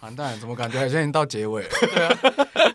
[0.00, 1.68] 完蛋，怎么感觉好像已经到结尾了？
[1.94, 2.18] 对啊，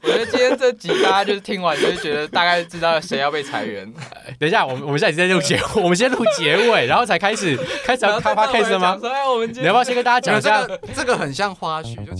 [0.04, 3.92] 我觉得今天这集大家就是听完就是觉得大概知道谁要被裁员。
[4.39, 8.98] 等一下，我们我们现在在录结， 我们先录结尾，然后才开始开始要开发 case 了吗？
[9.00, 10.68] 说哎，我们你要不要先跟大家讲一下这？
[10.68, 12.16] 个这个很像花絮，就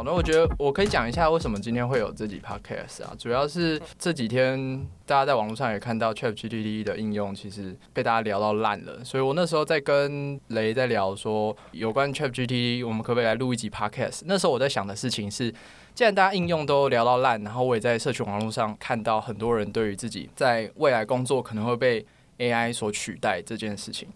[0.00, 14.22] 好，那我觉得我可以讲一下为什么今天会有这集 podcast 啊，主要是这几天大家在网络上也看到 ChatGPT 的应用，其实被大家聊到烂了，所以我那时候在跟雷在聊说有关 ChatGPT，我们可不可以来录一集 podcast？
[14.24, 15.52] 那时候我在想的事情是，
[15.94, 22.06] 既然大家应用都聊到烂，然后我也在社群网络上看到很多人对于自己在未来工作可能会被
[22.38, 24.08] AI 所取代这件事情。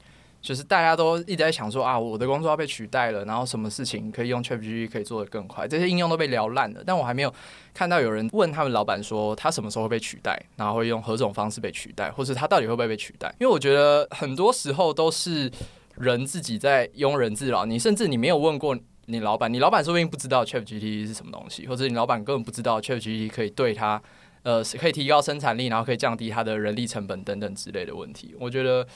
[0.44, 6.82] 就是大家都一直在想说啊，我的工作要被取代了，然后什么事情可以用 ChatGPT 可以做得更快，这些应用都被聊烂了。
[6.84, 7.34] 但我还没有
[7.72, 13.34] 看到有人问他们老板说他什么时候会被取代，然后会用何种方式被取代，或是他到底会不会被取代？
[13.40, 15.50] 因为我觉得很多时候都是
[15.94, 24.02] 人自己在庸人自扰，你甚至你没有问过你老板，你老板说不定不知道 ChatGPT 是什么东西，或者你老板根本不知道 ChatGPT 可以对他
[24.42, 28.36] 呃可以提高生产力，然后可以降低他的人力成本等等之类的问题。
[28.38, 28.86] 我觉得。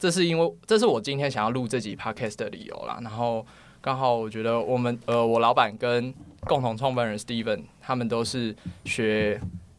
[0.00, 2.98] 这是因为，这是我今天想要录这集 podcast 的理由啦。
[3.02, 3.46] 然后
[3.82, 6.12] 刚好我觉得我们呃，我老板跟
[6.46, 8.56] 共同创办人 Steven 他们都是
[8.86, 9.38] 学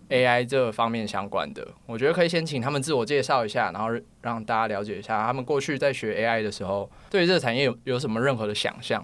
[0.09, 1.67] AI 这方面相关的。
[1.87, 3.89] 我觉得可以先请他们自我介绍一下，然后
[4.21, 9.03] 让大家了解一下他们过去在学 AI 的时候，对这个产业有有什么任何的想象。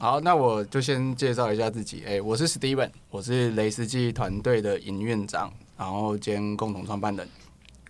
[0.00, 2.02] 好，那我就先介绍一下自己。
[2.04, 7.28] 哎、我是 Steven，我是雷斯基团队的营运长，然后兼共同创办人。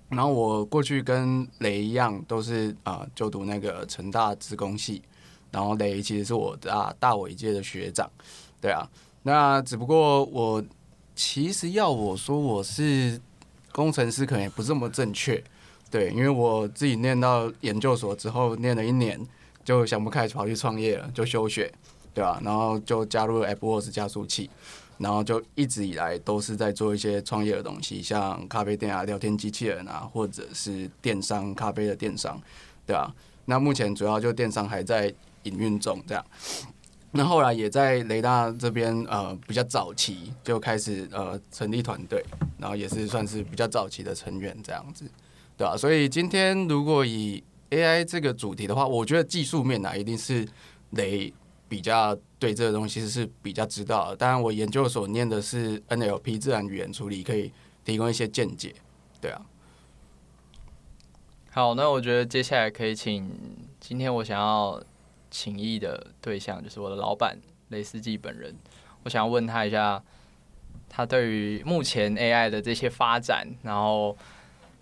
[0.08, 5.02] 然后我过去跟雷一样，都是啊、就读那个成大资工系。
[5.50, 8.10] 然后雷其实是我大大我一届的学长，
[8.60, 8.88] 对啊。
[9.22, 10.62] 那只不过我
[11.14, 13.20] 其实要我说我是
[13.72, 15.42] 工程师，可能也不是这么正确。
[15.90, 19.20] 对，因为我自己念到研究所之后，念了一年，
[19.64, 21.72] 就想不开，跑去创业了，就休学。
[22.16, 24.48] 对吧、然后就加入了 AppWorks 加速器，
[24.98, 32.40] 然后就一直以来都是在做一些创业的东西，像咖啡店啊、聊天机器人啊，或者是电商咖啡的电商，
[32.86, 33.14] 对吧、
[33.44, 35.12] 那目前主要就电商还在
[35.42, 36.24] 营运中，这样。
[37.12, 42.22] 那后来也在雷大这边呃比较早期就开始呃成立团队，
[42.58, 45.04] 然后也是算是比较早期的成员这样子，
[45.56, 50.46] 对吧、所以今天如果以 AI 这个主题的话，我觉得技术面呢、一定是
[50.90, 51.32] 雷
[51.68, 54.16] 比较对这个东西是比较知道的。
[54.16, 57.52] 当然，我研究所念的是 NLP 自然语言处理，可以
[57.84, 58.74] 提供一些见解。
[59.20, 59.40] 对啊，
[61.50, 63.30] 好，那我觉得接下来可以请
[63.80, 64.82] 今天我想要
[65.30, 67.36] 请益的对象，就是我的老板
[67.68, 68.54] 雷斯基本人。
[69.02, 70.02] 我想要问他一下，
[70.88, 74.16] 他对于目前 AI 的这些发展，然后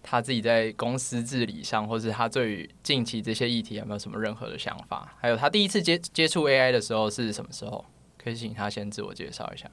[0.06, 5.16] 他自己在公司治理上，或是他对于近期这些议题有没有什么任何的想法？
[5.19, 7.82] 还有他第一次接接触 AI 的时候是什么时候？
[8.19, 9.69] 可以请他先自我介绍一下。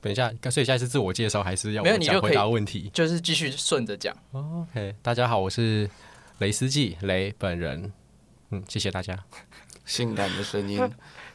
[0.00, 4.16] 等一下，所以现在是自我介绍还是要没有你就回答问题就是继续顺着讲。
[4.32, 5.88] ？OK，大家好，我是
[6.38, 7.92] 雷斯基雷本人。
[8.50, 9.16] 嗯，谢谢大家。
[9.86, 10.78] 性感的声音，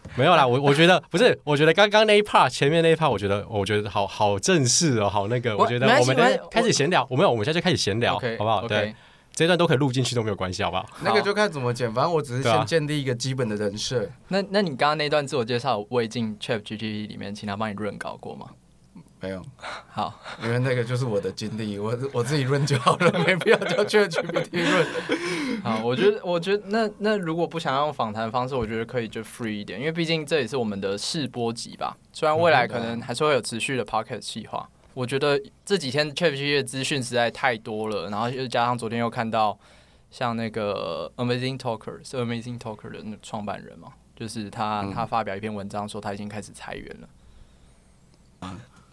[0.15, 6.15] 没有啦，我我觉得不是，我觉得刚刚那一 part 前面那一 part，我觉得我觉得好好正式哦，好那个，我我觉得我们
[6.49, 8.95] 开始闲聊，我没有，我们现在就开始闲聊好不好 OK 对，
[9.33, 10.85] 这段都可以录进去都没有关系，好不好？
[11.01, 11.93] 那个就看怎么剪。
[11.93, 14.09] 反正我只是先建立一个基本的人设。
[14.29, 18.47] 那那你刚刚那段自我介绍，我已进 Chat GPT 里面，请他帮你润稿过吗？
[19.25, 19.43] 没有，
[19.89, 20.13] 好，
[20.43, 25.61] 因为那个就是我的经历，我我自己润就好了， 没必要叫 ChatGPT 润。
[25.63, 31.97] 好，我觉得，我觉得那那如果不想要用访谈方式，我觉得可以就 free 一点，因为毕竟这也是我们的试播集吧。
[32.13, 39.57] 虽然未来可能还是会有持续的 pocket 计划，我觉得这几天 ChatGPT 的资讯实在太多了，然后又加上昨天又看到
[40.11, 47.09] 像那个 Amazing Talker 是 Amazing Talker 的那个创办人嘛，就是他、嗯他发表一篇文章说他已经开始裁员了。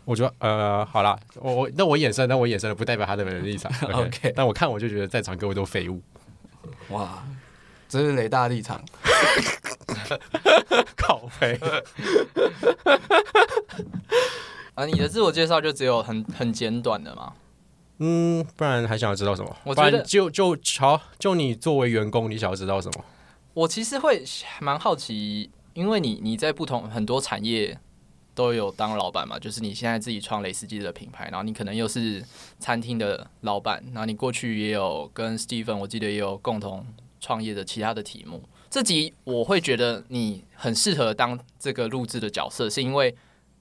[0.04, 6.02] 我觉得呃，好啦，我我那我眼神，那我眼神不代表他的立场 OK 但我看我就觉得在场各位都废物，
[6.90, 7.22] 哇，
[7.88, 8.82] 这是雷大立场。
[10.96, 11.58] 靠废。
[14.74, 17.32] 啊，你的自我介绍就只有很很简短的嘛？
[17.98, 19.56] 嗯，不然还想要知道什么？
[19.64, 23.04] 我觉得就就好，就你作为员工，你想要知道什么？
[23.54, 24.24] 我其实会
[24.60, 27.78] 蛮好奇，因为你你在不同很多产业
[28.34, 32.24] 都有当老板嘛，就是你现在自己创雷斯基的品牌，然后你可能又是
[32.58, 36.86] 餐厅的老板，然后你过去也有跟 Steven 我记得也有共同
[37.20, 38.42] 创业的其他的题目。
[38.70, 43.14] 这集我会觉得你很适合当这个录制的角色，是因为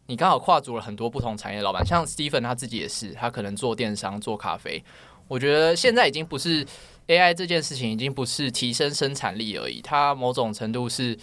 [0.08, 4.82] 你刚好跨足了很多不同产业老板，像 Stephen 他自己也是，他可能做电商、做咖啡。
[5.28, 6.66] 我觉得现在已经不是
[7.08, 11.18] AI 这件事情，已经不是提升生产力而已，它某种程度是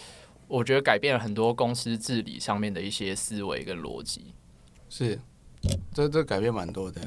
[0.49, 4.35] 我觉得改变了很多公司治理上面的一些思维跟逻辑。
[4.89, 5.21] 是，
[5.95, 7.01] 这这改变蛮多的。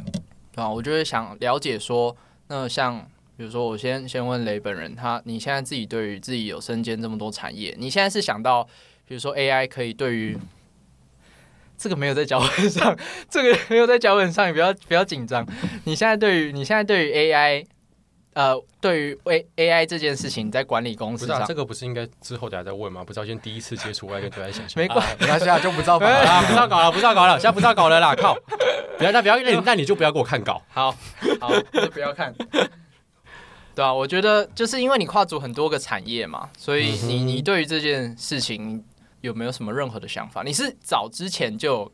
[0.55, 2.15] 啊，我就会想了解说，
[2.47, 3.05] 那像
[3.35, 8.63] 比如说，我先先问雷本人，他你现在自己对于自己有身兼这么多产业，你现在是想到，
[9.07, 10.37] 比如说 AI 可以对于
[11.77, 12.95] 这个没有在脚本上，
[13.27, 15.43] 这个没有在脚本上，你不要不要紧张。
[15.85, 17.65] 你现在对于你现在对于 AI，
[18.33, 23.03] 呃，对于 A AI 这件事情，在管理公司上，不是啊这个不是应该之后大家再问吗？
[23.03, 24.81] 不知道先第一次接触，我要跟大家想象。
[24.81, 26.23] 没关系啊，就不照好办了。
[26.23, 28.15] 啦，不要 搞了，不要搞了，现在不要搞了啦！
[28.19, 28.33] 靠，
[28.97, 30.61] 不要，那不要，那你那你就不要给我看稿。
[30.69, 30.95] 好
[31.41, 32.33] 好，就不要看。
[33.75, 38.83] 对啊，我觉得就是因为你跨足很多个产业嘛，所以你你对于这件事情
[39.21, 40.43] 有没有什么任何的想法？
[40.43, 41.91] 你是早之前就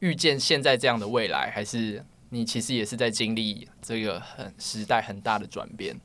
[0.00, 5.96] 预见现在这样的未来，还是你其实也是在经历这个很时代很大的转变？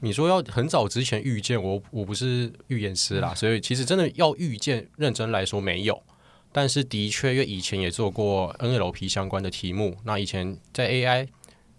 [0.00, 6.02] 你说要很早之前预见我，我不是预言师啦，所以其实真的要预见，认真来说没有。
[6.50, 11.28] 但是的确，因为以前也做过 NLP 相关的题目，那以前在 AI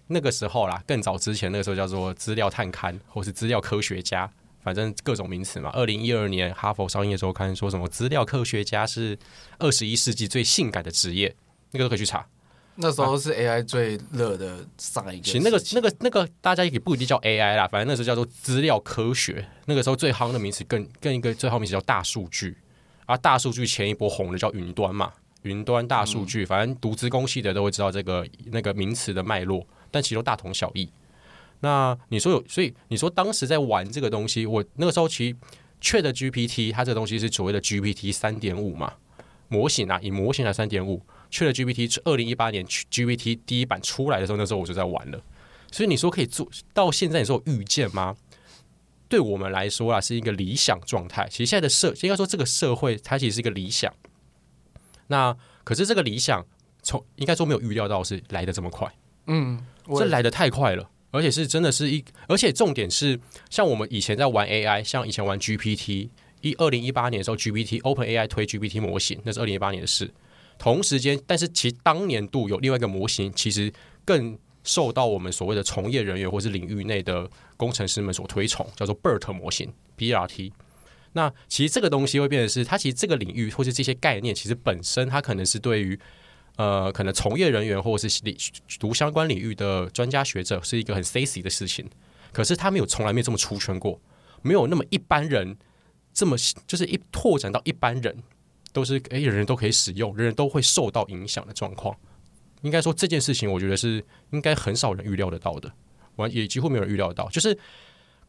[0.06, 4.32] 那个时候啦，更早之前那个时候叫做资料探勘或是资料科学家，
[4.62, 5.72] 反正各种名词嘛。
[5.72, 9.18] 二零一二年哈佛商业周刊说什么资料科学家是
[9.58, 11.36] 二十一世纪最性感的职业，
[11.72, 12.28] 那个都可以去查。
[12.76, 15.24] 那时候是 AI 最热的上一个。
[15.24, 19.46] 其实那个、那个、那个，大家也不一定叫 AI 啦，反正那时候叫做资料科学。
[19.66, 22.58] 那个时候最夯的名词更更一个最夯名词叫大数据，
[23.06, 25.12] 啊，大数据前一波红的叫云端嘛，
[25.44, 30.90] 云端大数据，反正读资工系的都会知道这个那个名词的脉络，但其实都大同小异。
[31.60, 35.36] 那你说有，所以你说当时在玩这个东西，我那个时候其实
[35.82, 38.94] Chat GPT 它这个东西是所谓的 GPT 三点五嘛
[39.50, 41.02] 模型啊，以模型来三点五。
[41.32, 45.20] 去了 GPT 是二零一八年 GPT 第一版出来的时候，那时候我就在玩了。
[45.72, 48.16] 所以你说可以做到现在，你说我预见吗？
[49.08, 51.28] 对我们来说啊，是一个理想状态。
[51.30, 53.92] 其实现在的社，应该说这个社会它其实是一个理想。
[55.08, 56.46] 那可是这个理想，
[56.84, 58.90] 从应该说没有预料到是来的这么快，
[59.28, 59.62] 嗯，
[59.98, 63.20] 这来的太快了，而且是真的是一，而且重点是，
[63.50, 66.10] 像我们以前在玩 AI，像以前玩 GPT，
[66.42, 70.12] 一二零一八年的时候，GPT Open AI 推 GPT 模型，那是二零一八年的事。
[70.62, 73.74] 同时间，但是其当年度有另外一个模型，其实
[74.06, 77.28] 更受到我们所谓的从业人员或是领域内的
[77.58, 80.52] 工程师们所推崇，叫做 BERT 模型 （BRT）。
[81.14, 86.00] 那其实这个东西会变成是，它其实这个领域或是这些概念，其实本身它可能是对于
[86.58, 88.38] 呃可能从业人员或者是领
[88.80, 91.90] 读相关领域的专家学者是一个很 sexy 的事情。
[92.32, 94.00] 可是他们有从来没有这么出圈过，
[94.44, 95.58] 没有那么一般人
[96.14, 96.38] 这么
[96.68, 98.22] 就是一拓展到一般人。
[98.74, 101.96] 都是诶，人人都可以使用，人人都会受到影响的状况。
[102.62, 105.72] 应该说这件事情，我觉得是应该很少人预料得到的，
[106.18, 107.28] 完也几乎没有预料到。
[107.30, 107.58] 就是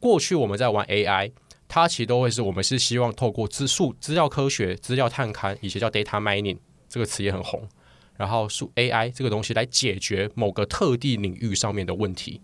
[0.00, 1.32] 过去我们在玩 AI，
[1.68, 6.58] 它其实都会是我们是希望透过资数、资料科学、资料探勘，以前叫 data mining
[6.88, 7.68] 这个词也很红，
[8.16, 12.40] 然后数 AI 这个东西来解决某个特定领域上面的问题。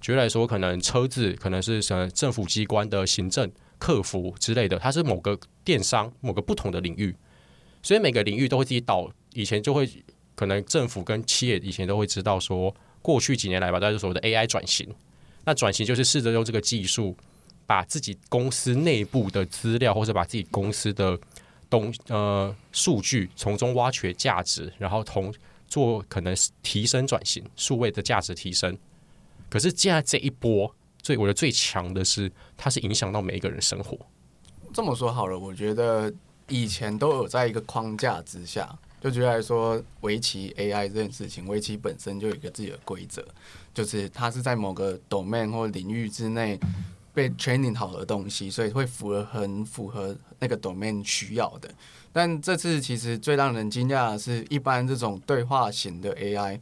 [0.00, 3.50] 举例来说，可能车子可能是什政府机关的行政。
[3.78, 7.14] 客服之类的，它是某个电商某个不同的领域，
[7.82, 9.10] 所以每个领域都会自己导。
[9.34, 9.86] 以前就会
[10.34, 14.88] 可能政府跟企业以前都会知道说，过去几年来吧，大家所谓的 AI 转型，
[15.44, 17.14] 那转型就是试着用这个技术，
[17.66, 21.18] 把自己公司内部的资料或者把自己公司的
[21.68, 25.34] 东呃数据从中挖掘价值，然后同
[25.68, 28.78] 做可能提升转型数位的价值提升。
[29.50, 30.74] 可是现在这一波。
[31.06, 33.96] 最我觉得最强的是，它是影响到每一个人生活。
[34.74, 36.12] 这么说好了，我觉得
[36.48, 43.24] 以前都有在一个框架之下，就觉得来说，围棋 AI 这件事情，围棋本身就有一个自己的规则，
[43.72, 46.58] 就是它是在某个 domain 或领域之内
[47.14, 51.72] 被 training 好的东西，所以会符合很符合那个 domain 需要的。
[52.12, 56.58] 但这次其实最让人惊讶的是，一般这种对话型的 AI，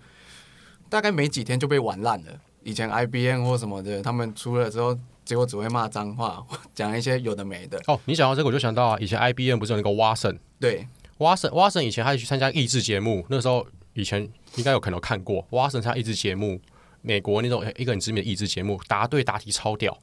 [0.90, 2.38] 大概没几天就被玩烂了。
[2.64, 6.44] 以前 IBM 或什么的，他们出了之后，结果只会骂脏话，
[6.74, 7.80] 讲一些有的没的。
[7.86, 10.38] 哦，你讲到这个，我就想到啊，以前 IBM 不是有那个 Watson？
[10.58, 10.86] 对
[11.18, 16.60] ，Watson，Watson 以前他去参加益智节目，那时候以前应该有可能看过 Watson 参加益智节目，
[17.02, 19.96] 美国那种一个很知名的益智节目，答对答题超屌。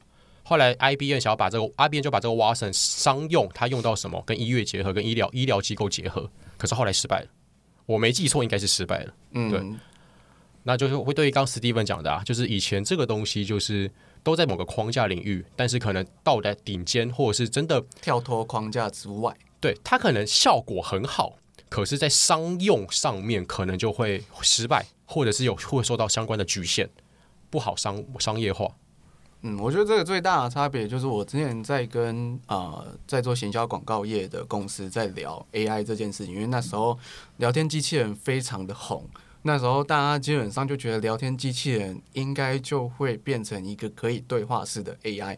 [0.44, 4.22] 后来 IBM 想要把这个 IBM 就把这个 Watson 商用，它用到什么？
[4.26, 7.26] 跟医院结合，跟医疗医疗机构结合，可是后来失败了。
[7.86, 9.14] 我没记错，应该是失败了。
[9.32, 9.60] 嗯，对。
[10.64, 13.90] 那就是会对于刚 Steven 讲的啊，就是以前这个东西就是
[14.22, 21.36] 都在某个框架领域，但是可能到达顶尖或者是真的跳脱框架之外，对它可能效果很好，
[21.68, 26.88] 可是，在商用上面可能就会失败，或者是有会受到相关的局限，
[27.50, 28.68] 不好商商业化。
[29.44, 36.96] 嗯，我觉得这个最大的差别就是我之前在跟呃在做行销广告业的公司在聊 AI 这件事情，因为那时候
[37.38, 39.04] 聊天机器人非常的红，
[39.42, 45.36] 那时候大家基本上就觉得聊天机器人应该就会变成一个可以对话式的 AI，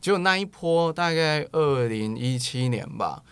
[0.00, 3.22] 结果那一波大概二零一七年吧。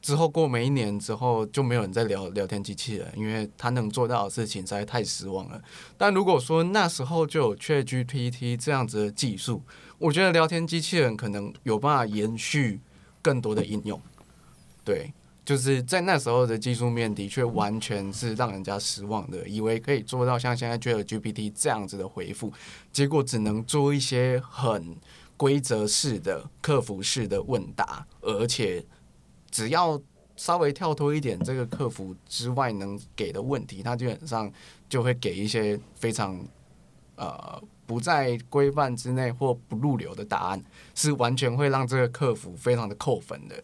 [0.00, 5.62] 之后过每一年之后就没有人在聊聊天机器人，因为他能做到的事情实在太失望了。
[5.96, 9.62] 但如果说那时候就有 ChatGPT 这样子的技术，
[9.98, 12.80] 我觉得聊天机器人可能有办法延续
[13.22, 14.00] 更多的应用。
[14.84, 15.12] 对，
[15.44, 22.52] 就是在那时候的技术面的确完全是让人家失望的，以为可以做到像现在 ChatGPT 这样子的回复，
[22.92, 24.96] 结果只能做一些很
[25.36, 28.84] 规则式的客服式的问答，而且。
[29.54, 30.00] 只要
[30.34, 34.50] 稍微跳脱一点这个客服之外能给的问题，他基本上
[34.88, 36.42] 就会给一些非常
[37.16, 43.62] 呃不在规范之内或不入流的答案，是完全会让这个客服非常的扣分的。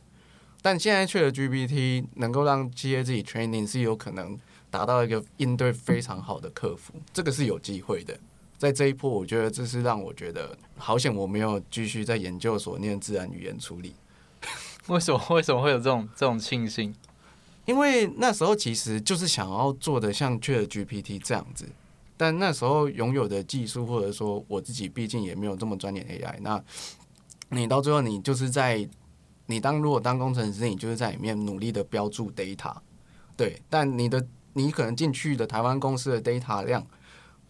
[0.60, 4.38] 但现在去了 GPT，能够让企业自己 training 是有可能
[4.70, 8.18] 达到一个应对非常好的客服，这个是有机会的。
[8.58, 13.94] 在这一波，我觉得这是让我觉得好险，我没有继续在研究所念自然语言处理。
[14.88, 16.92] 为什么为什么会有这种这种庆幸？
[17.66, 21.68] 因为那时候其实就是想要做的像 Chat GPT 这样子，
[22.16, 26.60] 但那时候拥有的技术或者说我自己毕竟也没有这么专业 AI，那
[27.50, 28.88] 你到最后你就是在
[29.48, 32.76] 你当如果当工程师，你就是在里面努力的标注 data，
[33.36, 36.86] 对，但你的你可能进去的台湾公司的 data 量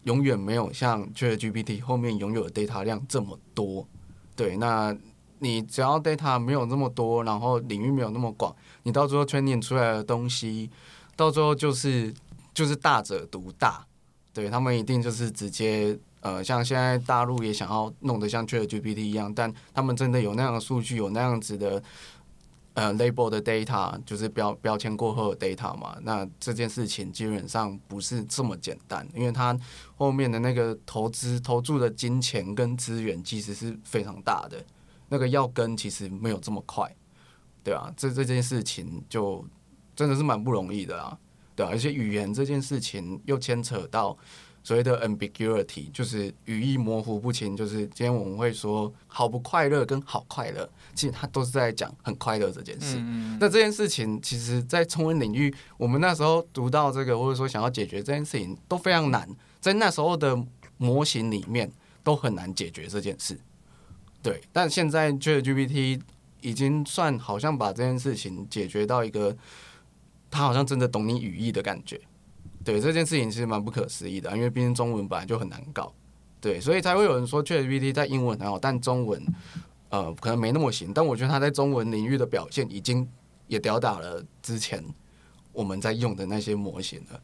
[0.05, 3.87] 永远没有像 Chat GPT 后面拥有的 data 量这么多，
[4.35, 4.97] 对，那。
[5.41, 8.53] 你只要 data 没有那么多，然后领域没有那么广，
[8.83, 10.69] 你到最后 training 出来的东西，
[11.15, 12.13] 到最后就是
[12.53, 13.87] 就是大者独大，
[14.33, 21.81] 对他们一定就是直接呃，像现在大陆也想要弄得像 ChatGPT 一样，但他们真的有那样的数据，有那样子的
[22.73, 25.97] 呃 label 的 data，就是标标签过后的 data 嘛？
[26.01, 29.57] 那这件事情基本上不是这么简单，因为它
[29.95, 34.63] 后面的那个投资投注的金钱跟资源其实是非常大的。
[35.11, 36.95] 那个要跟其实没有这么快，
[37.63, 39.43] 对啊，这这件事情就
[39.95, 41.17] 真的是蛮不容易的啊，
[41.55, 44.15] 对啊，而且语言这件事情又牵扯到
[44.63, 47.55] 所谓的 ambiguity，就是语义模糊不清。
[47.55, 52.97] 就是今天我们会说好不快乐跟好快乐，其实它都是在讲很快乐这件事。
[53.39, 59.27] 那这件事情其实，在中文领域，我们那时候读到这个，或者说想要解决这件事情都非常难，
[59.59, 60.37] 在那时候的
[60.77, 61.71] 模型里面
[62.03, 63.39] 都很难解决这件事。
[64.21, 66.01] 对，但现在 ChatGPT
[66.41, 69.35] 已经算好像把这件事情解决到一个，
[70.29, 71.99] 他好像真的懂你语义的感觉。
[72.63, 75.93] 对，这件事情其实蛮不可思议的，因为毕竟中文本来就很难搞。
[76.41, 79.23] 对，所以才会有人说 ChatGPT 在英文很好，但中文
[79.89, 80.93] 呃可能没那么行。
[80.93, 83.07] 但我觉得他在中文领域的表现已经
[83.47, 84.83] 也吊打了之前
[85.51, 87.21] 我们在用的那些模型了。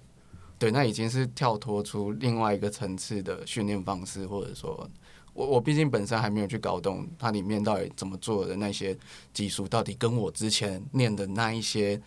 [0.57, 4.89] 对，那已经是跳脱出另外一个层次的训练方式，或者说。
[5.33, 8.97] 我我毕竟本身还没有去搞懂它里面到底怎么做的那些
[9.33, 12.01] 技术，到底跟我之前念的那一些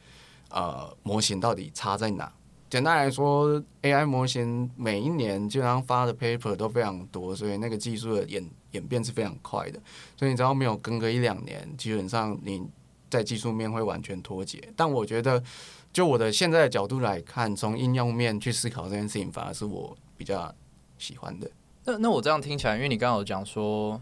[0.48, 2.32] 呃模型到底差在哪？
[2.70, 9.80] 简单来说，AI 模型每一年基本上发的 paper 都非常多，所以那个技术的演演变是非常快的。
[10.16, 12.62] 所以你只要没有跟个一两年，基本上你
[13.08, 14.62] 在技术面会完全脱节。
[14.76, 15.42] 但我觉得，
[15.92, 20.54] 就我的现在的角度来看，从应用面去思考这件事情，反而是我比较
[20.98, 21.50] 喜欢的。
[21.84, 23.98] 那那我这样听起来，因为你刚刚有讲说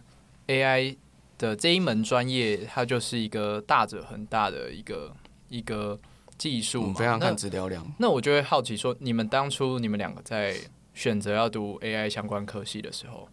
[0.48, 0.96] ，AI
[1.38, 5.14] 的这一门专业，它就是一个大者很大的一个
[5.48, 5.96] 一个
[6.38, 7.86] 技术嘛，非常看资料量。
[7.98, 10.56] 那我就会好奇说，你们当初你们两个在
[10.94, 13.28] 选择要读 AI 相关科系的时候，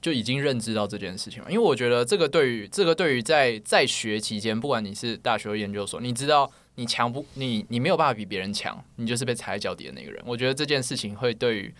[0.00, 1.50] 就已经认知到这件事情了？
[1.50, 10.22] 因为我觉得这个对于这个对于在在学期间，不管你是大学研究所，你知道你强不你你没有办法比别人强，你就是被踩在脚底的那个人。
[10.26, 11.74] 我觉得这件事情会对于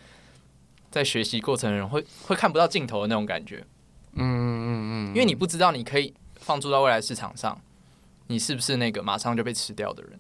[0.91, 3.65] 在学习过程的人会会看不到尽头的那种感觉，
[4.12, 7.59] 嗯嗯嗯，因为你不知道你可以放诸到未来市场上，
[8.33, 10.19] 你是不是那个马上就被吃掉的人？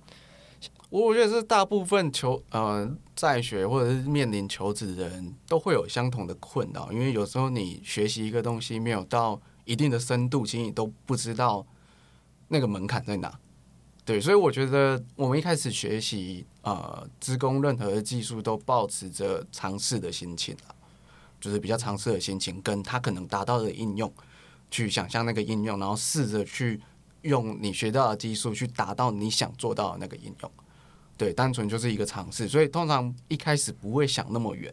[0.90, 11.66] 我我觉得是大部分求呃在学或者是面临求职的人都会有相同的困扰，因为有时候你学习一个东西没有到一定的深度，其实你都不知道
[12.48, 13.32] 那个门槛在哪。
[14.04, 20.74] 对，所以我觉得我们一开始学习呃，职工任何的技术都保持着尝试的心情啊，
[21.40, 24.12] 就是比较尝试的心情，跟他可能达到的应用，
[24.70, 26.80] 去想象那个应用，然后试着去
[27.22, 30.50] 用你学到的技术去达到你想做到的那个应用。
[31.16, 34.72] 对，单纯就是一个尝试，所以通常一开始不会想那么远。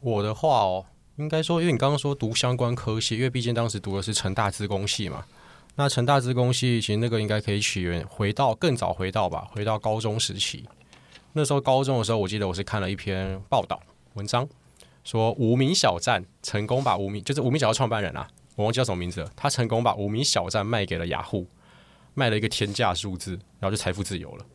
[0.00, 0.84] 我的话哦，
[1.16, 5.24] 应该说，因为你刚刚说读相关科系，因为毕竟当时读的是成大资工系嘛。
[5.76, 10.64] 那成大资工系其实那个应该可以起源回到更早回到吧，回到高中时期。
[11.32, 13.80] 那时候高中的时候，我记得我是看了一篇报道
[14.12, 14.48] 文章，
[15.02, 21.44] 说无名小站成功把无名就是无名小站创办人啊，我忘记叫什么名字了，他成功把无名小站卖给了雅虎，
[22.14, 24.46] 卖了一个天价数字，然后就财富自由了。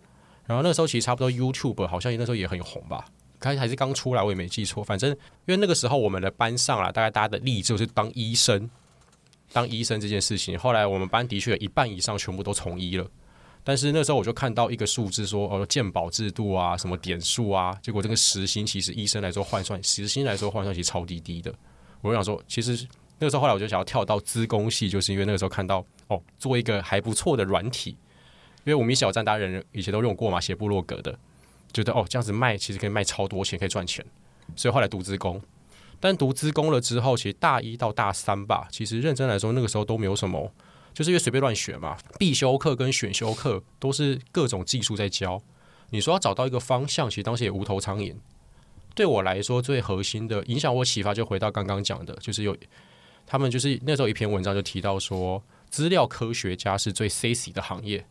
[0.45, 3.05] 然后那时候其实差不多 YouTube 好像那时候也很红吧，
[3.39, 4.83] 开还是刚出来，我也没记错。
[4.83, 8.69] 反正因为那个时候我们的班上啊，大概大家的立志是当医生，
[9.53, 10.57] 当医生这件事情。
[10.57, 13.07] 后来我们班的确有一半以上全部都从医了。
[13.63, 21.53] 但是那时候我就看到一个数字说，哦，健保制度啊，什么点数啊，结果这个时薪其实医生来说换算，时薪来说换算其实超低低的。
[22.01, 22.87] 我就想说，其实
[23.19, 27.91] 那个时候后来我就想要跳到资工系，就是因为那个时候看到哦，做一个还不错的软体，
[28.65, 31.17] 因为五米小站大家人以前都用过嘛，写部落格的，
[31.73, 34.05] 觉得哦这样子卖其实可以卖超多钱，可以赚钱，
[34.55, 35.41] 所以后来读资工。
[35.99, 40.51] 但读资工了之后，其实大一到大三吧，其实认真来说，那个时候都没有什么。
[40.91, 45.41] 就是因为随便乱选嘛，必修课跟选修课都是各种技术在教。
[45.91, 48.15] 你说要找到一个方向，其实当时也无头苍蝇。
[48.95, 52.57] 对我来说，最核心的影响我启发，就回到刚刚讲的，就是有
[53.25, 58.05] 他们就是那时候一篇文章就提到说，资料科学家是最 sexy 的行业。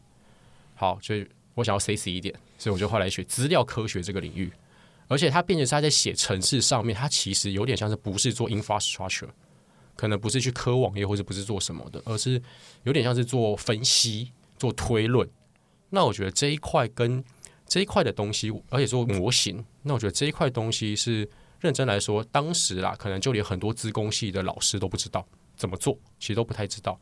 [0.75, 4.51] 好，所以我想要 sexy 一点，所以我就后来学资料科学这个领域。
[5.09, 9.29] 而且它变成是他在写程式上面，它其实有点像是不是做 infrastructure。
[9.97, 12.41] 可能不是去科网页，或者不是做什么的，而是
[12.85, 15.29] 有点像是做分析、做推论。
[15.91, 17.25] 那我觉得这一块跟
[17.67, 26.97] 这一块的东西，而且做模型，那我觉得这一块东西是认真来说，当时啦，可能就连很多资工系的老师都不知道怎么做，其实都不太知道。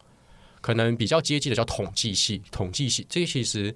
[0.61, 3.75] 可能比较接近的叫统计系，统计系这个其实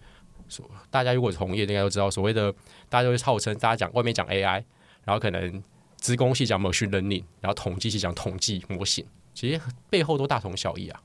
[0.91, 2.53] 大家如果从业应该都知道，所谓的
[2.89, 4.65] 大家都会号称，大家讲外面讲 AI，
[5.05, 5.63] 然后可能。
[6.01, 10.99] 资工系讲 machine learning，然后统计系讲统计模型，其实背后都大同小异啊。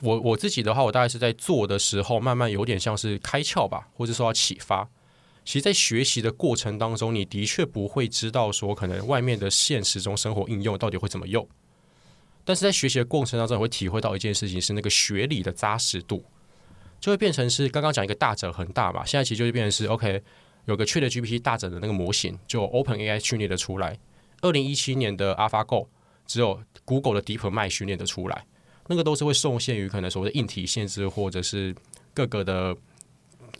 [0.00, 4.88] 我我自己的话，我大概是在做的时候，慢慢有点像是开窍吧，或者说要启发。
[5.44, 11.48] 其实，在学习的过程当中，你的确不会知道说，可能外面的现实中生活应用到底会怎么用。
[12.44, 16.22] 但是在学习的过程当中，会体会到一件事情，是那个学理的扎实度，
[17.00, 19.04] 就会变成是刚刚讲一个大者恒大嘛。
[19.04, 20.22] 现在其实就会变成是 OK，
[20.66, 23.98] 有个 Chat GPT 大者的那个模型，就 Open AI 训练的出来。
[24.42, 25.86] 二零一七年的 AlphaGo
[26.26, 28.44] 只有 Google 的 DeepMind 训练的出来，
[28.88, 31.74] 那个都是会受限于可能所谓的硬体限制，或者是
[32.12, 32.76] 各个的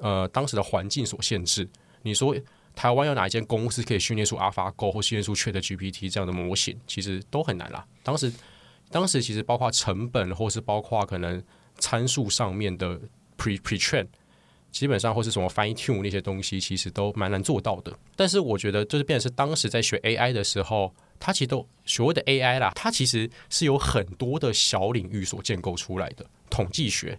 [0.01, 1.66] 呃当时的环境所限制。
[2.03, 2.37] 你说
[2.75, 7.87] 台湾有哪一间公司可以训练出 AlphaGo 或训练出 ChatGPT 这样的模型，其实都很难啦。
[8.03, 8.31] 当时
[8.94, 11.42] 当时其实包括成本，或是包括可能
[11.78, 12.96] 参数上面的
[13.37, 14.07] Pre Pre Train。
[14.70, 17.92] 基本上或是什么 fine tune 那些东西，其实都蛮难做到的。
[18.14, 26.24] 但是我觉得，就是变成是当时在学 AI 的时候，它其实都所谓的 AI 啦，它其实是有很多的小领域所建构出来的。
[26.48, 27.18] 统计学、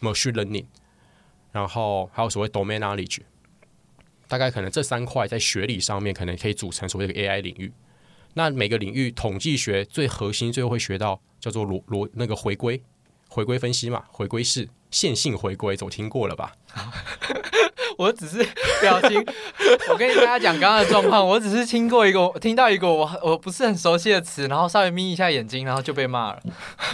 [0.00, 0.64] machine learning，
[1.52, 3.18] 然后还有所谓 domain knowledge，
[4.26, 7.70] 大概可能这三块在学理上面可能可以组成所谓的 AI 领域。
[8.34, 12.82] 那每个领域，统计学最核心最后会学到叫做逻逻那个回归。
[13.26, 16.52] 回归分析嘛，回归式线性回归，总听过了吧？
[17.98, 18.46] 我只是
[18.80, 19.24] 表情，
[19.90, 26.42] 我跟大家讲刚刚的状况，我只是听过一个，听到一个我我不是很熟悉的词，然后稍微眯一下眼睛，然后就被骂了。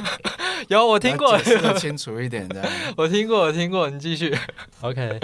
[0.68, 1.38] 有我听过，
[1.76, 4.34] 清楚一点的，我听过，我听过，你继续。
[4.80, 5.20] OK，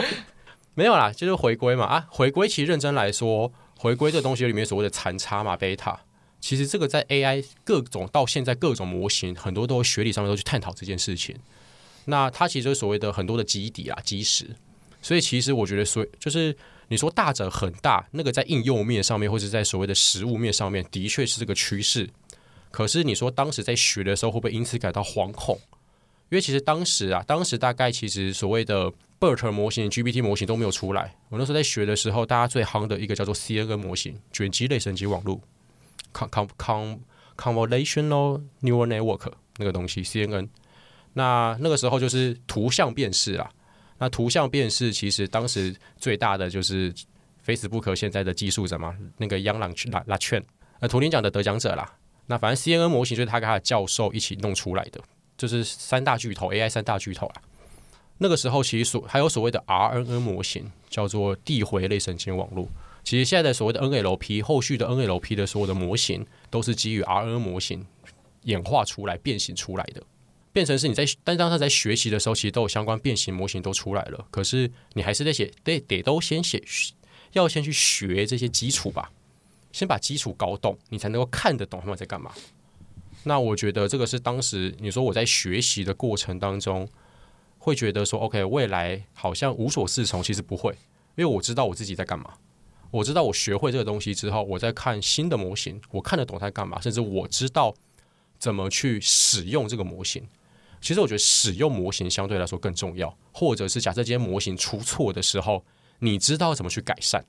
[0.75, 6.01] 没有啦，就是回归嘛啊，回归其实认真来说，回归这东西里面所谓的残差嘛，贝塔。
[6.47, 11.35] 其实这个在 AI 各种到现在各种模型，很多都学理上面都去探讨这件事情。
[12.05, 14.55] 那它其实所谓的很多的基底啊、基石，
[15.03, 16.57] 所以其实我觉得，所就是
[16.87, 22.09] 你说大者很大，那个在应用面上面，或者在所谓的实物面上面，的确是这个趋势。
[22.71, 25.59] 可是你说当时在学的时候，会不会因此感到惶恐？
[26.31, 31.17] 因为其实当时啊，当时大概其实所谓的 BERT 模型、GPT 模型都没有出来。
[31.29, 35.41] 我那时候在学的时候，大家最夯的一个叫做 CNN 模型，卷积类神经网络。
[36.17, 36.99] Con con
[37.37, 40.49] convolutional neural network 那个东西，CNN，
[41.13, 43.51] 那那个时候就是图像辨识啦。
[43.99, 46.93] 那图像辨识其实当时最大的就是
[47.45, 50.43] Facebook 现在的技术者嘛，那个央朗拉拉圈，
[50.81, 51.91] 呃，图灵奖的得奖者啦。
[52.27, 55.01] 那反正 CNN 模型就是他跟他的教授一起弄出来的，
[55.37, 57.43] 就是三大巨头 AI 三大巨头啊。
[58.19, 62.69] 那个时候其实所还有所谓的 RNN 模型，叫做递回类神经网络。
[63.07, 67.87] 其实现在的所谓的 NLP，后续的 NLP 的所有的模型都是基于 RN 模型
[68.43, 70.03] 演化出来、变形出来的。
[70.53, 74.27] 变成是你在，但当他在学习的时候，其实都有相关变形模型都出来了。
[74.33, 76.61] 可是你还是得写，得得都先写，
[77.31, 79.13] 要先去学这些基础吧，
[79.71, 82.33] 先把基础搞懂，你才能够看得懂他们在干嘛。
[83.23, 86.89] 那我觉得这个是当时你说我在学习的过程当中，
[87.59, 90.73] 会觉得说，OK，未来好像无所适从，其实不会，
[91.15, 92.33] 因为我知道我自己在干嘛，
[92.97, 97.75] 我知道我学会这个东西之后，我在看新的模型，我看得懂它干嘛，甚至我知道
[98.39, 100.27] 怎么去使用这个模型。
[100.81, 105.63] 其实我觉得使用模型相对来说更重要，或者是假设今天模型出错的时候，
[105.99, 107.23] 你知道怎么去改善。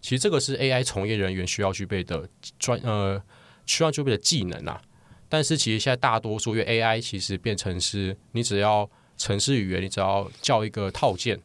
[0.00, 3.20] 其实这个是 AI 从业人员需要具备的专呃
[3.66, 4.80] 需要具备的技能啊。
[5.28, 11.40] 但是其实现在大多数因为 AI 其实变成是你只要程式语言，你只要叫一个套件，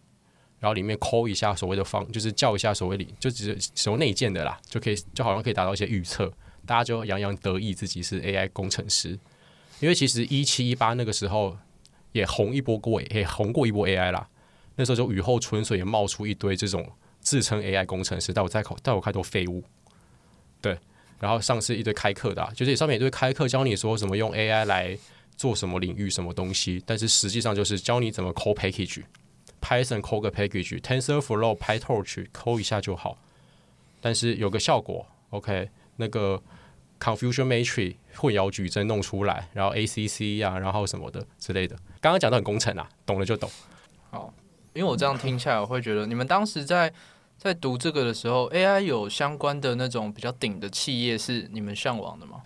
[0.60, 6.32] 然后里面抠一下所谓的方，就是叫一下所谓里就只是使用内建的啦，就可以就好像可以达到一些预测，
[6.66, 9.18] 大家就洋洋得意自己是 AI 工程师。
[9.80, 11.56] 因为其实一七一八那个时候
[12.12, 14.28] 也红一波过，也红过一波 AI 啦。
[14.76, 16.88] 那时候就雨后春笋，也冒出一堆这种
[17.20, 19.64] 自称 AI 工程师，但我在口，但我开多废物。
[20.60, 20.76] 对，
[21.20, 24.98] 然后上次一堆开课的，啊就是上面一堆开课教你说怎么用 AI 来
[25.36, 28.56] 做什么领域什么东西，但是实际上就是教你怎么 call
[29.62, 33.18] package，Python call 个 package，TensorFlow、PyTorch call 一下就好。
[34.02, 36.42] 但是有个效果，OK，那个。
[37.00, 41.76] Confusion Matrix 混淆矩阵弄出来，然后 ACC 啊，然后什么的之类的。
[42.02, 43.48] 刚刚讲的很工程啊，懂了就懂。
[44.10, 44.34] 好，
[44.74, 46.92] 因为我这样听下来，我会觉得你们当时在
[47.38, 52.42] 在读这个的时候，AI 有相关的那种比较顶的企业是你们向往的吗？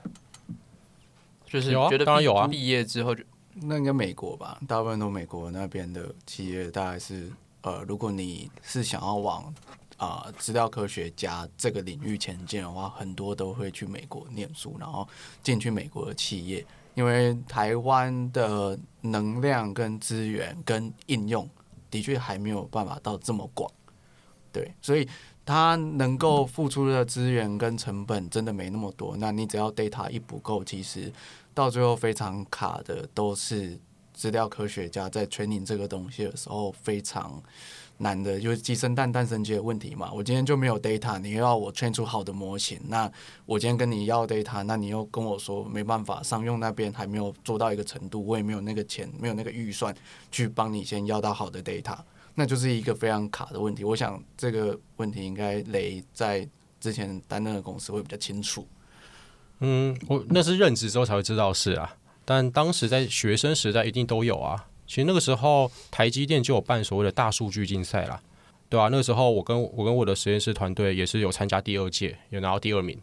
[1.45, 2.45] 就是觉得当然有啊。
[2.45, 3.23] 毕业之后就
[3.61, 9.53] 那应该美国吧，大部分都美国那边的企业，大概是呃，如果你是想要往。
[9.97, 15.07] 啊，资料科学家这个领域前进的话，很多都会去美国念书，然后
[15.43, 21.47] 进去美国的企业，因为台湾的能量跟资源跟应用
[21.91, 23.71] 的确还没有办法到这么广，
[24.51, 25.07] 对，所以
[25.45, 29.15] 他能够付出的资源跟成本真的没那么多。
[29.15, 31.13] 那你只要 data 一不够，其实
[31.61, 33.79] 到最后非常卡的都是
[34.13, 37.41] 资料科学家在 training 这个东西的时候非常。
[37.97, 40.11] 难的就是鸡生蛋，蛋生鸡的问题嘛。
[40.11, 43.07] 我今天就没有 data，你又要我 train 出好的模型，那
[43.45, 49.95] 我今天跟你要 data，那你又跟我说没办法，商用那边还没有做到一个程度，我也没有那个钱，没有那个预算
[50.31, 51.95] 去帮你先要到好的 data，
[52.33, 53.83] 那就是一个非常卡的问题。
[53.83, 58.67] 我想这个问题应该雷在之前担任的公司会比较清楚。
[59.61, 61.95] 嗯，我那是任职之后才会知道是啊，
[62.25, 64.67] 但当时在学生时代一定都有啊。
[64.85, 68.21] 其实那个时候，台积电就有办所谓的大数据竞赛啦，
[68.67, 68.89] 对吧？
[68.89, 72.99] 那个时候，我跟我跟我的实验室团队也是有参加第二届，有拿到第二名。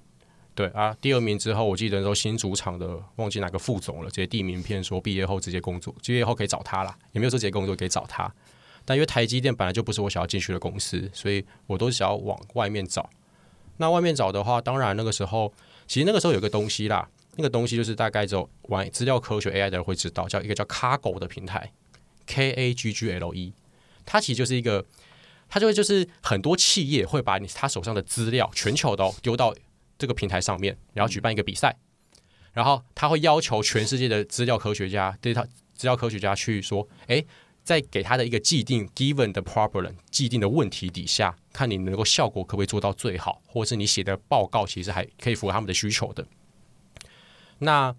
[0.55, 8.29] 对啊，第二名之后，我记得说新主场的忘记哪个副总了，直接递名片说毕业后直接工作，毕业后可以找他啦，也没有说直接工作可以找他。
[8.85, 13.09] 但因为台积电本来就不是我想要进去的公司，所以我都想要往外面找。
[13.77, 15.53] 那外面找的话，当然那个时候，
[15.89, 17.09] 其实那个时候有个东西啦。
[17.41, 21.73] 那个东西就是大概只有玩资料科学 AI 的人会知道，叫一个叫 Cargo 的平台
[22.27, 23.53] ，K A G G L E，
[24.05, 24.85] 它其实就是一个，
[25.49, 29.55] 它就会就是很多企业会把你他手上的资料全球都丢到
[29.97, 31.77] 这个平台上面，然后举办一个比赛，
[32.53, 35.45] 然后他会要求全世界的资料科学家对他
[35.77, 37.25] 资料科学家去说，哎，
[37.63, 46.25] 在给他的一个既定 given 的 problem 既定的问题底下，看你能够效果可不可以做到最好，或者是你写的报告其实还可以符合他们的需求的。
[47.59, 47.93] 那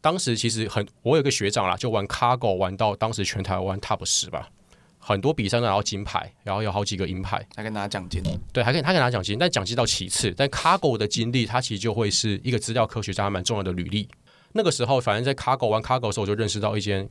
[0.00, 4.48] 当时其实很，我有个学长啦，就玩 Cargo 玩到当时全台湾 Top 十吧，
[4.98, 8.22] 很多比赛都拿到金牌，然后有好几个银牌，还可以拿奖金。
[8.50, 10.32] 对，还可以，他可以拿奖金，但奖金到其次。
[10.34, 14.08] 但 Cargo 的经历，它其实就会是一个资料科学家蛮重要的履历。
[14.52, 17.08] 那个时候，反正在 Cargo 玩 Cargo 的时候，我就认识到一间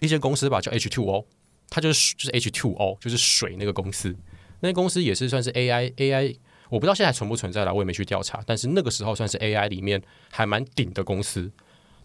[0.00, 1.26] 一间公司吧，叫 H Two O，
[1.70, 4.14] 它就是就是 H2O，就是水那个公司。
[4.60, 6.36] 那公司也是算是 AI AI。
[6.70, 8.42] 我不知道现在存不存在了，我也没去调查。
[8.46, 11.50] 但是那个时候算是 AI 里面还蛮顶的公司。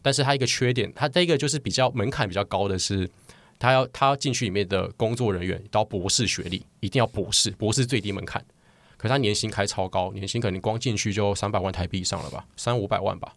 [0.01, 3.09] 但是它一个缺点，它这个就是比较门槛比较高的是，
[3.57, 8.43] 它要它要进去里面的工作人员到博士学历，一定要博士，博士最低门槛。
[8.97, 13.33] 可是它年薪开超高，年薪可能光进去就三百万台币以上了吧，三五百万吧。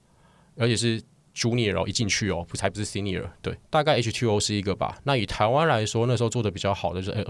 [0.56, 1.00] 而且是
[1.34, 3.24] Junior 一进去哦，才不是 Senior。
[3.40, 4.98] 对，大概 H2O 是一个吧。
[5.04, 7.24] 那以台湾来说，那时候做的比较好的就是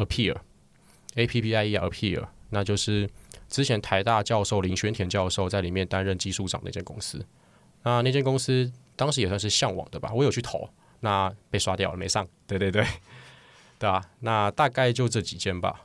[1.15, 3.09] APPIE Appear，那就是。
[3.49, 7.23] 之前台大教授林轩田教授在里面担任技术长那间公司，
[7.83, 10.67] 那那间公司当时也算是向往的吧，我有去投，
[11.01, 12.27] 那被刷掉了，没上。
[12.47, 12.83] 对对对，
[13.79, 15.83] 对啊，那大概就这几间吧。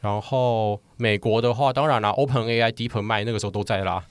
[0.00, 4.04] 然后美国的话，当然啦，Open AI、DeepMind 那个时候都在啦，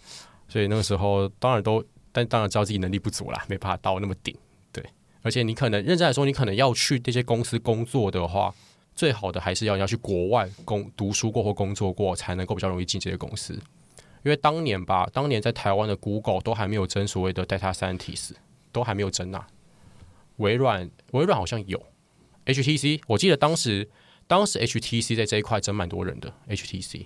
[0.48, 4.34] 所以那个时候当然都，但当然知道自己能力不足啦，没办法到那么顶。
[4.72, 4.82] 对，
[5.24, 8.56] 而且你可能认真来说，你可能要去这些公司工作的话，
[8.96, 13.54] 最好的还是要要去国外工读书过或工作过，才能够比较容易进这些公司。
[14.24, 18.32] 因为当年吧，当年在台湾的 Google 都还没有争所谓的 data scientist，
[18.72, 19.48] 都还没有争啊。
[20.38, 21.82] 微软微软好像有
[22.46, 23.88] HTC，我记得当时
[24.28, 27.06] 当时 HTC 在这一块争蛮多人的 HTC，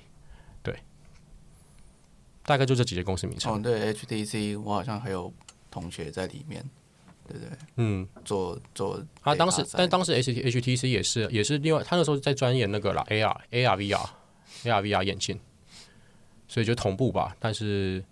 [0.64, 0.80] 对，
[2.44, 3.54] 大概就这几家公司名称。
[3.54, 5.34] 哦，对，HTC 我好像还有
[5.70, 6.64] 同学在里面，
[7.30, 7.58] 对不对？
[7.76, 14.06] 嗯，做做他当时但当时 H T HTC 也是也是另外，他那时候在钻研那个啦 AR AR VR
[14.64, 15.40] AR VR 眼镜，
[16.48, 17.36] 所以就同步吧。
[17.40, 18.04] 但是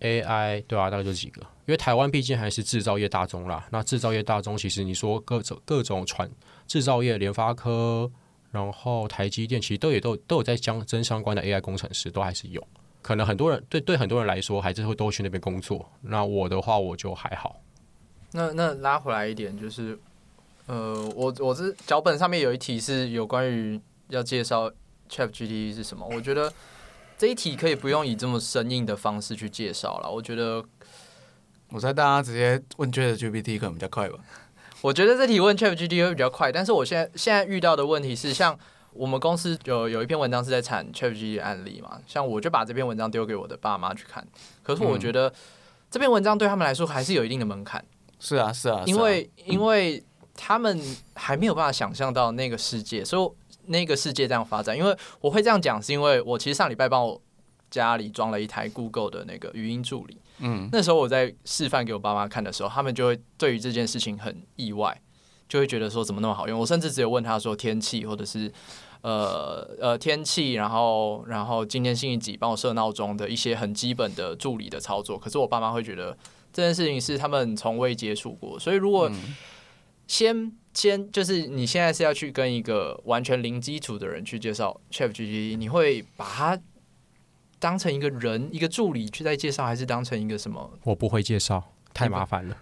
[0.00, 3.66] AI 对啊，大概就几个，因为台湾毕竟还是制造业大宗啦。
[3.70, 6.30] 那制造业大宗，其实你说各种各种传
[6.66, 8.10] 制造业，联发科，
[8.50, 12.66] 然后台积电，其实都也都都有在相真相关的 AI 工程师，都还是有。
[13.02, 15.88] 可能很多人对对很多人来说，还是会都去那边工作。
[16.00, 17.60] 那我的话，我就还好。
[18.36, 19.98] 那那拉回来一点，就是
[20.66, 24.70] 呃，我我这脚本上面有一题是有关于要介绍
[25.08, 26.52] Chat GPT 是什么，我觉得
[27.16, 30.10] 这一题可以不用以这么生硬的方式去介绍了。
[30.10, 30.62] 我觉得
[31.70, 34.18] 我猜大家直接问 Chat GPT 可能比较快吧。
[34.82, 38.56] 我觉得这题问 Chat GPT 会比较快，但是我现在现在遇到的问题是，像
[38.92, 44.26] 我们公司有有一篇文章是在产 Chat GPT 案例嘛，像我就把这篇文章丢给我的爸妈去看，
[44.62, 45.32] 可是我觉得
[45.90, 47.84] 这篇文章对他们来说还是有一定的门槛。
[48.18, 50.02] 是啊，是啊，因为因为
[50.34, 50.80] 他们
[51.14, 54.76] 还没有办法想象到那个世界，所以那个世界这样发展。
[54.76, 57.20] 因为我会这样讲，是因为我其实上礼拜帮我
[57.70, 65.00] 家里装了一台 Google 的那个语音助理，嗯，那时候我在示范给我爸妈看的时候，他们就会对于这件事情很意外，
[65.48, 66.58] 就会觉得说怎么那么好用。
[66.58, 68.52] 我甚至只有问他说天气或者是。
[69.02, 75.16] 呃呃，天气，然后然后今天星期几，帮我设闹钟的一些很基本的助理的操作。
[75.16, 76.16] 可是我爸妈会觉得
[76.56, 79.12] 这件事情是他们从未接触过，所以如果
[80.06, 86.58] 先先就是你现在是要去跟一个完全零基础的人去介绍 ChatGPT，你会把它
[87.58, 90.78] 当成一个人一个助理去在介绍，还是当成一个什么？
[90.84, 92.56] 我不会介绍，太麻烦了。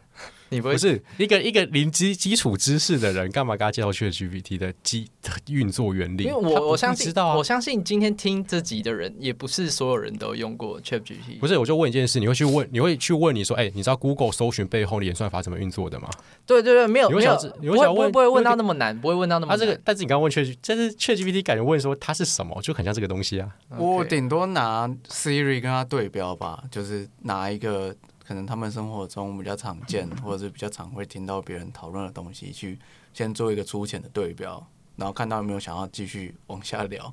[0.51, 5.09] 你不不是一个一个零基基础知识的人，干嘛跟他介绍 ChatGPT 的基
[5.49, 6.25] 运作原理？
[6.25, 7.45] 因为我我相信知道啊我。
[7.45, 11.39] 相信今天听这集的人，也不是所有人都用过 ChatGPT。
[11.39, 16.09] 不是，我就问一件事，你会去问，你会去问你说，哎、你知道 Google 搜寻背后的演算法怎么运作的吗？
[16.47, 19.59] 对对对，没有没有你会想问不会不会问到那么难，不会问到那么难。
[19.59, 23.49] 他这个，但是你刚刚问 Chat，但是 ChatGPT 感觉问说它是什么，就很像这个东西啊。
[23.77, 27.95] 我顶多拿 Siri 跟它对标吧，就是拿一个
[28.27, 32.79] 可能他们生活中比较常见，或者是比较常会听到别人讨论的东西，去
[33.13, 37.13] 先做一个粗浅的对标，然后看到有没有想要继续往下聊，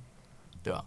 [0.63, 0.85] 对吧？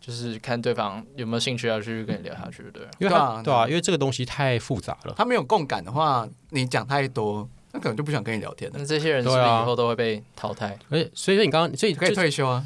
[0.00, 2.82] 就是看对方有没有兴趣要去跟你聊下去，对。
[2.98, 5.14] 因为对啊对啊，因为这个东西太复杂了。
[5.16, 10.78] 他没有共感的话，你讲太多，那可能就不想跟你聊天了那，这些人是不是以后都会被淘汰？
[10.90, 12.62] 而且，所以说你刚刚，所以可以退休啊。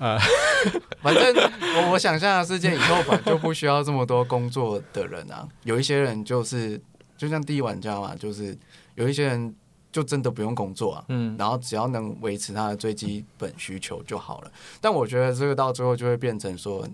[0.00, 0.18] 呃，
[1.00, 1.34] 反正
[1.76, 6.80] 我我想象的世界以后吧就不需要这么多工作的人啊， 有一些人就是
[7.16, 8.56] 就像第一玩家嘛，就是
[8.94, 9.54] 有一些人
[9.92, 14.52] 就真的不用工作啊，嗯，然后只要能维持他的最基本需求就好了。
[14.80, 16.88] 但我觉得这个到最后就会变成说，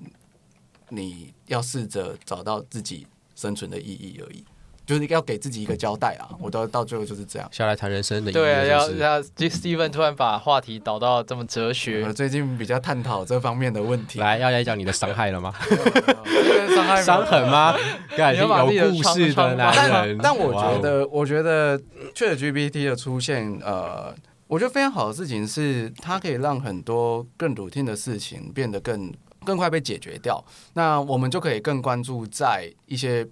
[0.88, 4.44] 你要试着找到自己生存的意义而已，
[4.86, 6.30] 就是要给自己一个交代啊。
[6.38, 7.48] 我到到最后就是这样。
[7.52, 15.52] 下来谈人生的对啊，要要 Steven 突然把话题导到这么哲学我，最近比较探讨这方面的问题，来要来讲你的伤害了吗？
[15.68, 17.74] 这个伤害伤痕吗？
[18.16, 20.18] 感 你要把自己的有故事的男人。
[20.22, 21.78] 但我觉得，我觉得
[22.14, 24.14] ChatGPT 的出现，呃，
[24.46, 29.12] 我觉得非常好的事情是，它可以让很多更 routine 的事情变得更
[29.44, 30.44] 更快被解决掉。
[30.74, 33.26] 那我们就可以更关注在一些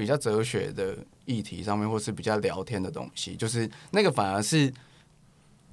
[0.00, 4.72] 比较哲学的议题上面，或是比较聊天的东西，就是那个反而是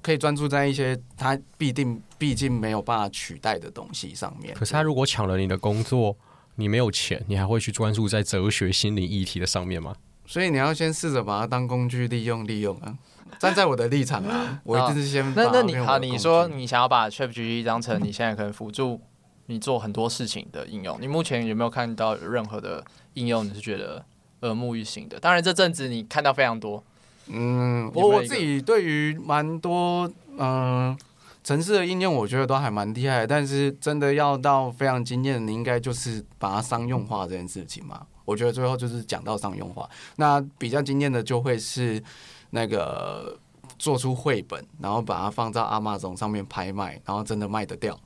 [0.02, 4.54] 可以专注在一些他必定毕竟没有办法取代的东西上面。
[4.54, 6.14] 可是他如果抢了你的工作，
[6.56, 9.96] 你没有钱，你还会去专注在哲学、心理议题的上面吗？
[10.26, 12.98] 所以你要先试着把它当工具利用利用啊。
[13.38, 19.00] 站在我的立场啊， 我一定是先把它那那你好，你说你想要把 ChatGPT 当成你现在可能辅助
[19.46, 24.04] 你做很多事情的应用，你目前有没有看到有任何的应用你是觉得
[24.40, 25.18] 耳目一新的？
[25.18, 26.82] 当然这阵子你看到非常多，
[27.26, 30.96] 嗯，我我自己对于蛮多嗯、
[31.42, 33.26] 城市的应用，我觉得都还蛮厉害的。
[33.26, 38.06] 但是真的要到非常惊艳，你应该就是把它商用化这件事情嘛。
[38.24, 42.02] 我觉得最后就是讲到商用化，那比较惊艳的就会是
[42.50, 43.36] 那个
[43.78, 47.98] 做出绘本，然后把它放到阿玛总上面拍卖，然后真的卖得掉，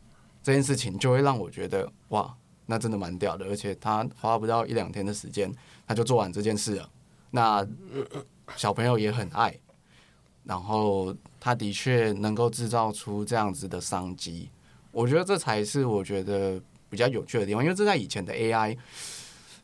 [0.43, 2.33] 这件事情就会让我觉得哇，
[2.67, 3.47] 那真的蛮屌的。
[3.47, 5.53] 而且他花不到一两天的时间，
[5.87, 6.89] 他就做完这件事了。
[7.31, 7.67] 那
[8.57, 9.55] 小朋友也很爱。
[10.45, 14.51] 然后他的确能够制造出这样子的商机。
[14.91, 18.77] 我觉得这才是我觉得比较有趣的地方，因为这在以前的 AI，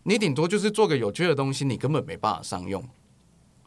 [0.05, 2.81] 你顶多就是做个有趣的东西，你根本没办法商用。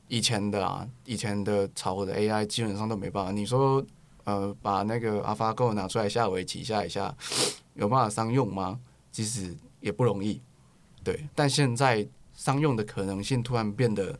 [0.07, 3.31] 以前的啊，以前的炒火的 AI 基本上都没办法。
[3.33, 3.85] 你说，
[4.23, 7.13] 呃，把那个 AlphaGo 拿出来下围棋下一下，
[7.75, 8.79] 有办法商用吗？
[9.11, 10.41] 其实也不容易。
[11.03, 14.19] 对，但现在商用的可能性突然变得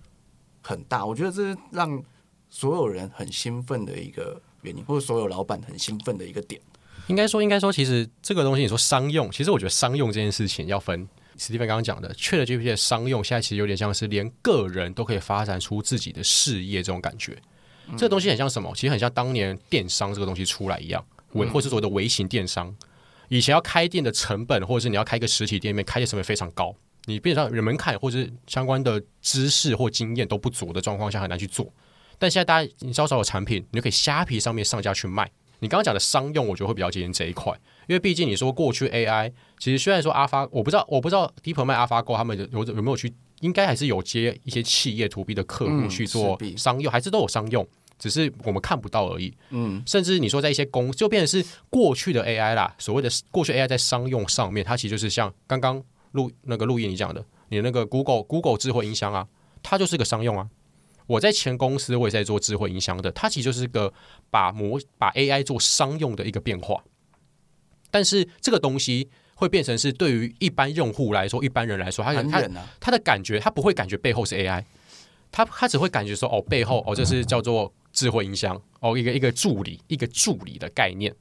[0.61, 2.03] 很大，我觉得这是让
[2.49, 6.61] 所有人很兴奋的一个原因，或者所有老板很兴奋的一个点。
[7.07, 11.07] 应该说，应该说，其实这个东西你说商用，其实我觉得商用这件事情要分。
[11.37, 17.35] 史蒂芬刚刚讲的，ChatGPT 的商用现在其实有点像是连个人都可以发展出自己的事业这种感觉。
[17.97, 18.71] 这个东西很像什么？
[18.75, 22.75] 其实很像当年电商这个东西出来一样，微或是所谓的微型电商。
[23.31, 31.73] 以前要开店的成本，或者是你要开一个实体店面，开店成本非常高，你变成人门槛或者是相关的知识或经验都不足的状况下，很难去做。
[32.19, 35.31] 但现在大家你稍稍有产品，你就可以虾皮上面上架去卖。
[35.59, 37.53] 你刚刚讲的商用，我觉得会比较接近这一块。
[37.87, 47.65] 因为毕竟你说过去 AI，其实虽然说阿发，我不知道我不知道 DeepMind、阿发 Go 他们有有没有去，应该还是有接一些企业 To B 的客户去做商用，还是都有商用，
[48.01, 49.31] 只是我们看不到而已。
[49.51, 55.81] 嗯，甚至你说在一些公，就变成是过去的 AI 啦，所谓的过去 AI 在商用上面，它其实就是像刚刚
[56.13, 59.27] 录那个录音你讲的，你那个 Google Google 智慧音箱啊，
[59.61, 60.49] 它就是个商用啊。
[61.05, 63.93] 我在前公司我也在做智慧音箱的，它其实就是个
[64.31, 66.83] 把模把 AI 做商用的一个变化。
[67.91, 72.41] 但是这个东西会变成是对于一般用户来说，一般人来说，他他
[72.79, 74.63] 他的感觉，他不会感觉背后是 AI，
[75.31, 81.15] 他他只会感觉说哦，背后哦，这是叫做智慧音箱哦，一个一个助理，一个助理的概念。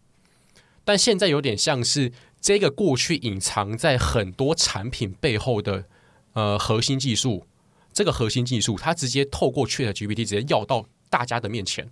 [0.85, 5.85] 但现在有点像是这个过去隐藏在很多产品背后的
[6.33, 7.47] 呃核心技术，
[7.93, 11.89] 这个核心技术，它直接透过 Chat GPT 直接要到大家的面前，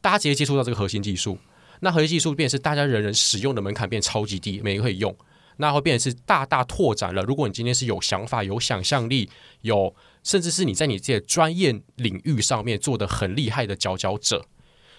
[0.00, 1.38] 大家直接接触到这个核心技术。
[1.80, 5.14] 那核心技术变是大家人人使用的门槛变超级低，每个可以用，
[5.56, 7.22] 那会变成是大大拓展了。
[7.22, 9.28] 如果你今天是有想法、有想象力、
[9.62, 14.44] 有甚至是你在你自己的专业领域上面做的很厉害的佼佼者，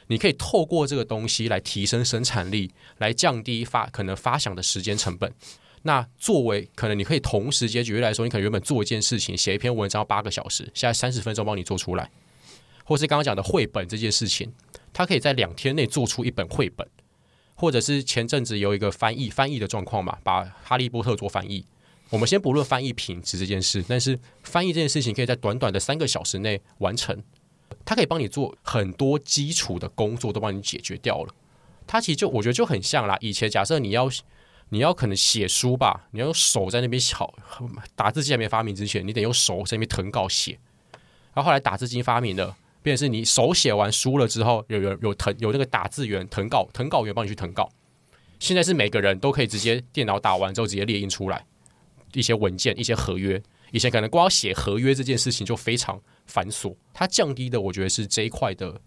[0.07, 5.33] 你可以透过这个东西来提升生产力，来降低发可能发想的时间成本。
[5.81, 12.09] 那作为可能你可以同时间举例来说，你可能原本做一件事情，写一篇文章八个小时，现在三十分钟帮你做出来，
[12.83, 14.53] 或是刚刚讲的绘本这件事情。
[14.93, 16.87] 他可以在两天内做出一本绘本，
[17.53, 21.65] 或者是前阵子有一个翻译翻译的状况嘛，把《哈利波特》做翻译。
[22.09, 27.21] 我们先不论翻译品质这件事，但是翻译这件事情可以在短短的三个小时内完成。
[27.83, 31.33] 它可以帮你做很多基础的工作，都帮你解决掉了。
[31.87, 33.17] 它其实就我觉得就很像啦。
[33.21, 34.09] 以前假设你要
[34.69, 37.31] 你要可能写书吧，你要用手在那边敲，
[37.95, 40.59] 打字机还没发明之前，你得用手在那边誊稿写。
[41.33, 42.55] 然后后来打字机发明了。
[42.81, 47.67] 便是你手写完书了之后，有有有誊有那个打字员誊稿誊稿员帮你去誊稿。
[48.39, 51.43] 现在是每个人都可以直接电脑打完之后直接列印出来
[52.15, 53.41] 一些文件、一些合约。
[53.71, 58.81] 以前可能光写合约这件事情就非常繁琐，它降低的我觉得是这一块的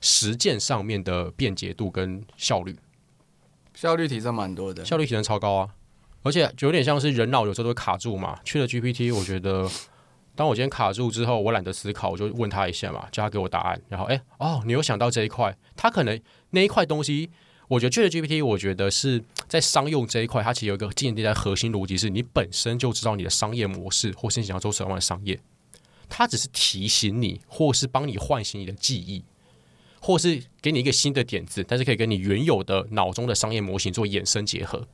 [0.00, 2.76] 实践上面的便捷度跟效率，
[3.74, 5.68] 效率提升蛮多的，效率提升超高啊！
[6.22, 9.68] 而且有点像是人脑有时候都会卡住嘛，去了 GPT，我觉得。
[10.34, 13.80] 当我今天卡住之后，我懒得思考，我就问他一下嘛，叫他给我答案。
[13.88, 15.56] 然后，哎，哦，你有想到这一块？
[15.74, 17.30] 他可能那一块东西，
[17.68, 25.40] 我觉得 Chat GPT，我觉得是在商用这一块，它其实有一个建立在核心逻辑，是你本身就知道你的商业模式，或是你想要做什么样的商业。
[26.08, 29.24] 它只是提醒你，或是帮你唤醒你的记忆，
[30.00, 34.86] 或是给你一个新的点子，但是可以跟你原有的脑中的商业模型做衍生结合。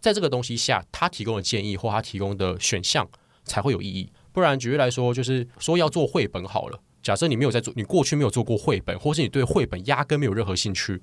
[0.00, 3.08] 在这个东西下，他提供的建议或他提供的选项
[3.44, 4.10] 才会有意义。
[4.32, 6.80] 不然，举例来说，就是说要做绘本好了。
[7.02, 11.00] 假设你没有在做，你过去没有做过绘本，或是你对绘本压根没有任何兴趣，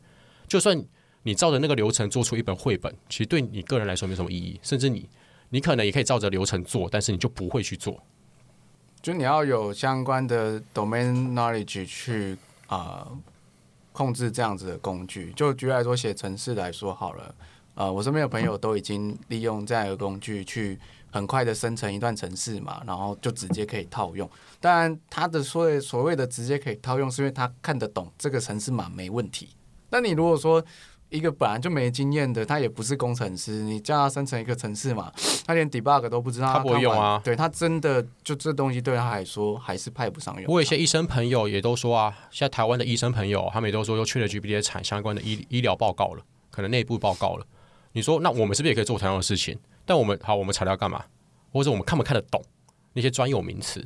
[0.47, 0.85] 就算
[1.23, 4.59] 你照着那个流程做出一本绘本，其实对你个人来说没什么意义。
[4.61, 5.09] 甚至你，
[5.49, 8.01] 你可能也可以照着流程做，但是你就不会去做。
[9.01, 13.07] 就你要有相关的 domain knowledge 去啊
[13.91, 15.33] 控制这样子的工具。
[15.33, 17.35] 就举例来说，写程式来说好了，
[17.75, 20.79] 呃，我身边的朋友都已经利用这样一个工具去。
[21.13, 24.27] 很快的生成一段程式嘛，然后就直接可以套用。
[24.59, 29.49] 当然，他的所谓所谓的直接可以套用，是因为他看得懂这个程式码没问题。
[29.91, 30.65] 那你如果说
[31.13, 35.11] 一个本来就没经验的，他也不是工程师，你叫他生成一个程式嘛，
[35.45, 37.21] 他连 debug 都不知道，他不会用啊。
[37.23, 40.51] 对他真的就这东西对他来说还是派不上用。
[40.51, 47.45] 我有一些医生朋友也都说啊，现在台湾的医生朋友他们也都说又去了 GPT 产相关的医医疗报告了，可能内部报告了。
[47.91, 49.57] 你说那我们是不是也可以做同样的事情？
[49.85, 51.03] 但我们好，我们材料干嘛？
[51.51, 52.43] 或者我们看不看得懂
[52.93, 53.85] 那些专有名词？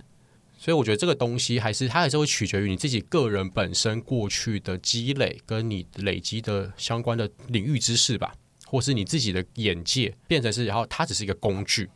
[0.58, 8.34] 所以我觉得这个东西还是它还是会取决于你自己个人本身过去的积累跟你累积的相关的领域知识吧，
[8.66, 11.88] 或是你自己的眼界变成是，然后它只是一个工具。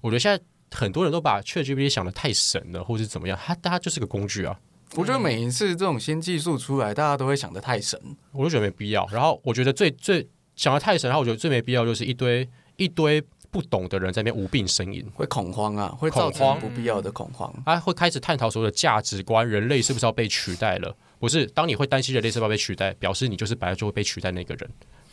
[0.00, 4.58] 我觉得现在很多人都把 ChatGPT 想的太神了，或是怎么样，它它就是个工具啊。
[4.94, 7.98] 我觉得每一次这种新技术出来，大家都会想的太神。
[8.32, 9.08] 我就觉得没必要。
[9.10, 12.46] 然后我觉得最最想的太神，然后我觉得最没必要就是一堆
[12.76, 15.06] 一堆不懂的人在那边无病呻吟。
[15.14, 17.54] 会恐慌啊，会造恐慌成不必要的恐慌。
[17.64, 20.96] 啊会开始探讨所有的价值观，人类是不是要被取代了？
[21.20, 24.68] 不是，当你会担心人类是不是要被取代，表示你就是本来就会被取代那个人，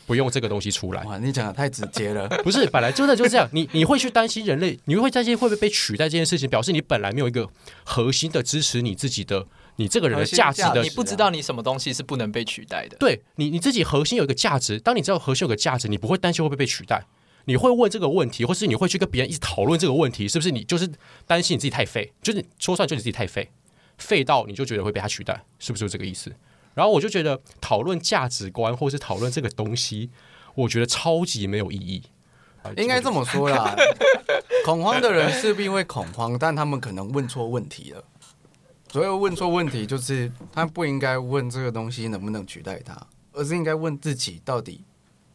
[0.06, 1.04] 不用这个东西出来。
[1.04, 2.26] 哇，你讲的太直接了。
[2.42, 3.48] 不是，本来真的就是这样。
[3.52, 7.48] 你你会去担心人类，你会担心会不会被取代这件事情，表示你本来没有一个
[7.84, 12.96] 核心的支持你自己的，你这个人的价值的你不知道你什么东西是不能被取代的。
[12.98, 17.04] 对你你自己核心有一个价值，当你知道核心有个价值，你不会担心会不会被取代，
[17.46, 20.90] 你会问这个问题，或是你会去跟别人一直讨论这个问题，是不是你就是
[21.26, 23.50] 担心你自己太废，就是说出来就是你自己太废，
[23.98, 26.32] 废到你就觉得会被他取代，是不是就这个意思？
[26.74, 30.10] 然后我就觉得讨论价值观或是讨论这个东西，
[30.54, 32.02] 我觉得超级没有意义。
[32.76, 33.74] 应该这么说啦，
[34.66, 38.04] 恐慌的人势必会恐慌，但他们可能问错问题了。
[38.92, 42.94] 所谓问错问题，就是他不应该问这个东西能不能取代他，
[43.32, 44.84] 而是应该问自己到底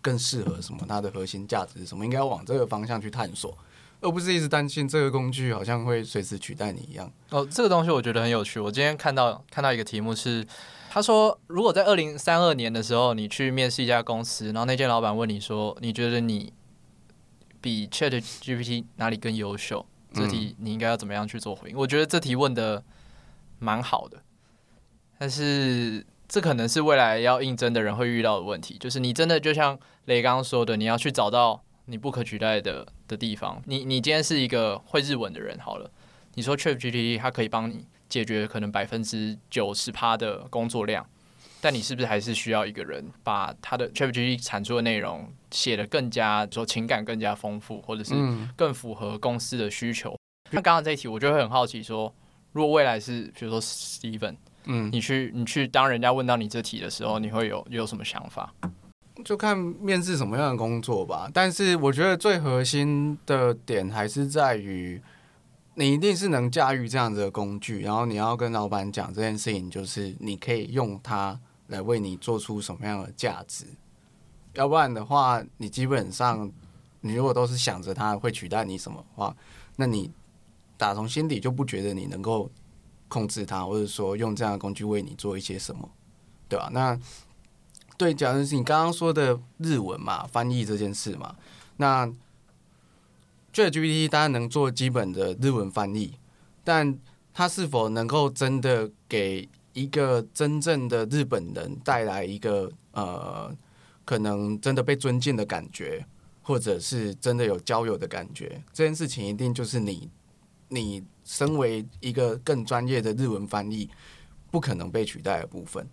[0.06, 3.58] 更适合什么，它的核心价值是什么，应该要往这个方向去探索，
[4.02, 7.12] 而不是一直担心这个工具好像会随时取代你一样。
[7.32, 8.60] 哦，这个东西我觉得很有趣。
[8.60, 10.46] 我今天看到看到一个题目是，
[10.92, 16.54] 他说如果在二零三二年的时候，你去面试一家公司，然后那间老板问你说，你觉得你
[17.60, 19.84] 比 Chat GPT 哪里更优秀？
[20.14, 21.76] 这题你应该要怎么样去做回应？
[21.76, 22.84] 我觉得这题问的
[23.58, 24.22] 蛮好的，
[25.18, 33.62] 但是这可能是未来要应征的人会遇到的问题，就是你真的就像雷刚刚说的，你要去找到你不可取代的的地方。
[33.66, 35.90] 你你今天是一个会日文的人，好了。
[36.38, 41.08] 你说 ChatGPT 它可以帮你解决可能百分之九十趴的工作量，
[41.62, 50.14] 但你是不是还是需要一个人把他的 ChatGPT 产出的内容写得更加说情感更加丰富，或者是嗯，更符合公司的需求？
[50.52, 52.14] 那刚刚这一题，我就会很好奇说，
[52.52, 54.36] 如果未来是比如说 Steven，
[54.66, 58.54] 嗯，你去你去当人家问到你这题的时候，你会有有什么想法？
[59.24, 61.30] 就看面试什么样的工作吧。
[61.34, 65.02] 但是我觉得最核心的点还是在于，
[65.76, 73.66] 你一定是能驾驭这样子的工具，然后你要跟老板讲这件事情，就是你可以用它来为你做出什么样的价值。
[74.54, 76.52] 要不然的话，你基本上
[77.02, 79.36] 你如果都是想着它会取代你什么的话，
[79.78, 80.12] 那你
[80.76, 82.50] 打从心底就不觉得你能够
[83.08, 85.90] 控制它，或者说用这样的工具为你做一些什么，
[86.50, 86.70] 对吧？
[86.72, 87.00] 那
[87.98, 91.36] 对，假如是你刚刚说的日文嘛，翻译这件事嘛，
[91.78, 92.06] 那
[93.54, 96.16] ChatGPT 当然能做基本的日文翻译，
[96.64, 97.00] 但
[97.34, 103.56] 它是否能够真的给一个真正的日本人带来一个呃，
[104.04, 106.06] 可能真的被尊敬的感觉，
[106.42, 108.62] 或者是真的有交友的感觉？
[108.74, 110.10] 这件事情一定就是你，
[110.70, 113.90] 你身为一个更专业的日文翻译，
[114.52, 115.88] 不可能被取代的部分。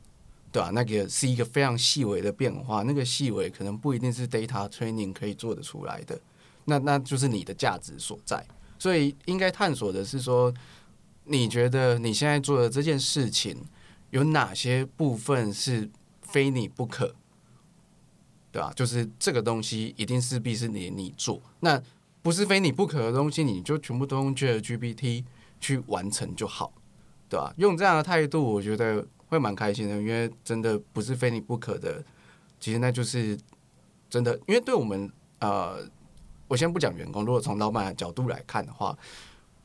[0.50, 6.20] 对吧、那个是一个非常细微的变化，那个细微可能不一定是 data training 可以做得出来的，
[6.66, 8.46] 那那就是你的价值所在。
[8.78, 10.52] 所以应该探索的是说，
[11.24, 13.64] 你觉得你现在做的这件事情
[14.10, 15.88] 有哪些部分是
[16.20, 17.14] 非你不可，
[18.50, 21.82] 对吧、就是这个东西一定势必是你你做，那
[22.22, 25.24] 不是非你不可的东西，你就全部都用 GPT
[25.60, 26.72] 去完成就好，
[27.28, 32.04] 对吧、用这样的态度，我觉得会蛮开心的，因为真的不是非你不可的，
[32.60, 33.36] 其实那就是
[34.08, 35.10] 真的，因为对我们
[35.40, 35.78] 呃，
[36.46, 38.96] 我先不讲员工，如果从老板的角度来看的话，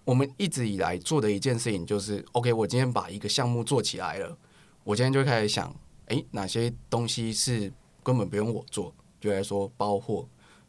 [0.03, 4.37] 我们一直以来做的一件事情就是，OK，我今天把一个项目做起来了，
[4.83, 10.25] 我今天就开始想，诶，哪些东西是根本不用我做，就来说包货，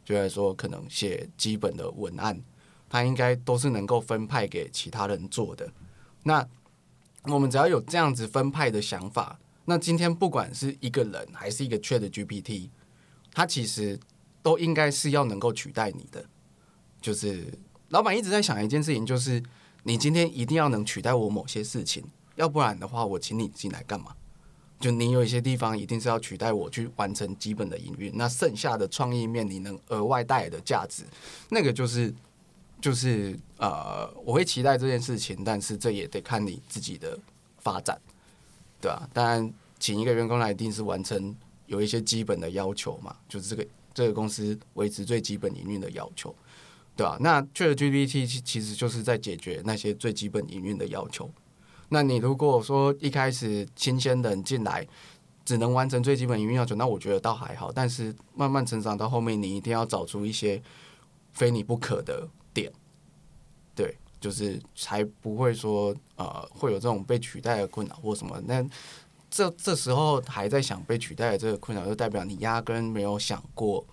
[0.09, 2.41] 就来说可能写基本的文案，
[2.89, 5.71] 他应该都是能够分派给其他人做的。
[6.23, 6.43] 那
[7.25, 12.71] 我们只要有这样子分派的想法，那今天不管是一个人还是一个 Chat GPT，
[13.31, 13.99] 它其实
[14.41, 16.25] 都应该是要能够取代你的。
[16.99, 17.45] 就是
[17.89, 19.43] 老板一直在想一件事情，就是
[19.83, 22.03] 你今天一定要能取代我某些事情，
[22.33, 24.15] 要不然的话，我请你进来干嘛？
[24.79, 31.03] 就你有一些地方一定是要取代我去完成基本的营运，那剩下的创意面你能额外带来的价值，
[31.49, 32.13] 那个就是
[32.79, 37.19] 就是呃，我会期待这件事情，但是这也得看你自己的
[37.57, 37.99] 发展，
[38.79, 41.35] 对吧、当然，请一个员工来一定是完成
[41.67, 46.33] 有一些基本的要求嘛，就是这个这个公司维持最基本营运的要求，
[46.95, 51.29] 对吧、那 ChatGPT 其其实就是在解决那些最基本营运的要求。
[51.89, 54.87] 那你如果说一开始新鲜人进来
[55.43, 57.71] 只能完成最基本营运要求，那我觉得倒还好。
[57.71, 60.61] 但是慢慢成长到后面，你一定要找出一些
[61.33, 62.71] 非你不可的点，
[63.73, 68.39] 对，就是才不会说呃会有这种被取代的困扰或什么。
[68.45, 68.63] 那
[69.31, 73.83] 这这时候还在想被取代的这个困扰，就代表你压根没有想过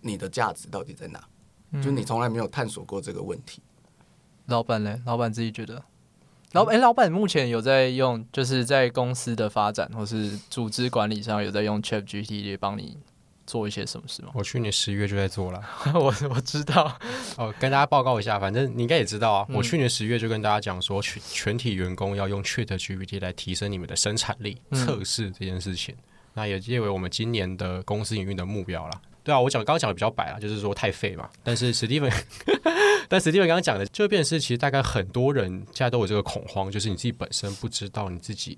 [0.00, 1.28] 你的价值到底在哪，
[1.82, 3.60] 就你从来没有探索过这个问题。
[4.46, 5.02] 老板呢？
[5.04, 5.82] 老板自己觉得，
[6.52, 12.96] 老板哎、老板目前有在用，就是在公司的发展或是组织管理上有在用 Chat GPT 帮你
[13.46, 14.30] 做一些什么事吗？
[14.34, 15.62] 我去年十月就在做了。
[15.94, 16.98] 我我知道，
[17.36, 19.46] 哦，跟大家报告一下，反正你应该也知道啊。
[19.50, 25.94] 嗯我去年十月就跟大家讲说，全全体员工要用 Chat GPT 来提升你们的生产力，嗯测试这件事情。
[26.34, 29.00] 那也列为我们今年的公司营运的目标啦。
[29.26, 31.28] 对啊，我讲刚刚讲的比较白了，就是说太废嘛。
[31.42, 32.08] 但是史蒂文，
[33.08, 38.56] 但史蒂文刚刚讲的，就变成是其实大概很多人现在都有这个恐慌，就是你自己本身不知道你自己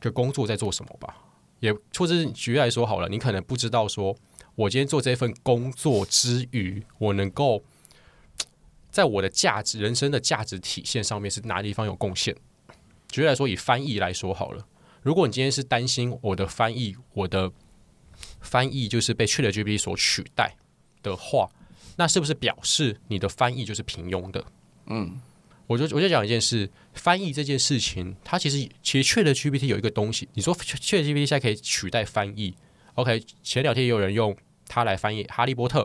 [0.00, 1.16] 的工作在做什么吧。
[1.60, 4.16] 也或者举例来说好了，你可能不知道说，
[4.56, 7.62] 我今天做这份工作之余，我能够
[8.90, 12.34] 在我的价值、人生的价值体现上面是哪地方有贡献？
[13.08, 14.66] 举例来说，以翻译来说好了，
[15.02, 17.52] 如果你今天是担心我的翻译，我的
[18.40, 20.56] 翻译就是被 ChatGPT 所取代
[21.02, 21.48] 的话，
[21.96, 24.44] 那是不是表示你的翻译就是平庸的？
[24.86, 25.20] 嗯，
[25.66, 32.54] 我就我就讲一件事，翻译这件事情，它其实其实 ChatGPT 有一个东西，你说 ChatGPT 现在可以取代翻译
[32.94, 34.36] ，OK，前两天也有人用
[34.68, 35.82] 它来翻译《哈利波特》，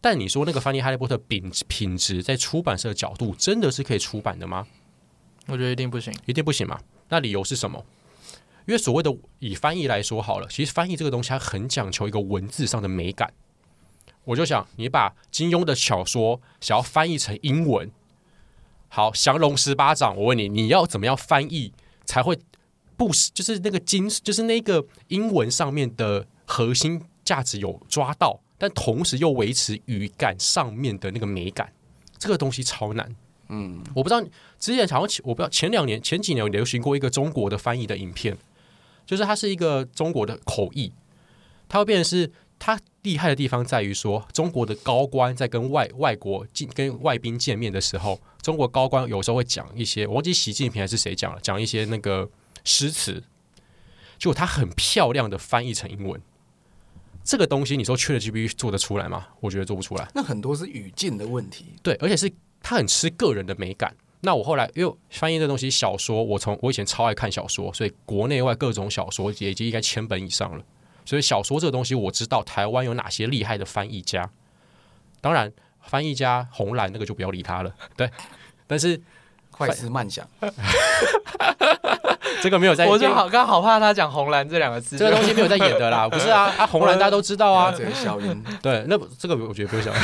[0.00, 4.66] 但你说那个翻译《哈利波特》品品质在出版社的角度真的是可以出版的吗？
[5.46, 6.14] 我觉得一定不行。
[6.26, 6.80] 一定不行嘛？
[7.08, 7.84] 那理由是什么？
[8.66, 13.32] 因为所谓的以翻译来说好了，其实翻译这个东西它很讲求一个文字上的美感。
[14.24, 17.90] 我就想，你把金庸的小说想要翻译成英文，
[18.88, 21.72] 好，降龙十八掌，我问你，你要怎么样翻译
[22.04, 22.38] 才会
[22.96, 31.72] 不就是那个金，就是那个英文上面的核心价值有抓到，但同时又维持语感上面的那个美感，
[32.16, 33.16] 这个东西超难。
[33.48, 34.22] 嗯，我不知道
[34.60, 38.38] 之前好像我不知道前两年前几年有流行过一个中国的翻译的影片，
[39.06, 40.92] 就是它是一个中国的口译，
[41.68, 52.30] 它会变成是它厉害的地方在于说，中国的高官在跟外外国进跟外宾见面的时候，中国高官有时候会讲一些，我忘记习近平还是谁讲了，讲一些那个
[52.64, 53.22] 诗词，
[54.18, 56.20] 结果他很漂亮的翻译成英文。
[57.24, 59.28] 这个东西你说 ChatGPT 做得出来吗？
[59.40, 60.08] 我觉得做不出来。
[60.14, 61.66] 那很多是语境的问题。
[61.82, 63.94] 对，而且是它很吃个人的美感。
[64.24, 70.64] 那我后来因为翻译这东西，小说我从我以前超爱看小说，所以国内外各种小说也已经应该千本以上了。
[71.04, 74.30] 所以小说这东西，我知道台湾有哪些厉害的翻译家。
[75.20, 77.74] 当然，翻译家红蓝那个就不要理他了。
[77.96, 78.08] 对，
[78.68, 79.00] 但是
[79.52, 80.26] 快思慢想，
[82.42, 88.42] 这个没有在，我就好刚好怕他讲红蓝这两个字，这个东西没有在演的啦， 不是啊，啊红蓝大家都知道啊，这个效应。
[88.60, 89.94] 对，那不这个我觉得不用想，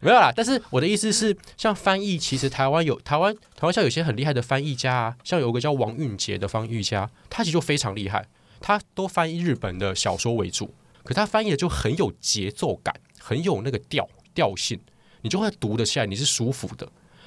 [0.00, 0.32] 没有啦。
[0.34, 8.24] 但是我的意思是，像翻译，其实台湾有台湾台湾像有些很厉害的翻译家啊，像有个叫王韵杰的翻译家，他其实就非常厉害，
[8.60, 14.78] 他都翻译日本的小说为主，可他翻译的就很有节奏感，很有那个调调性，
[15.22, 16.86] 你就会读得起来，你是舒服的。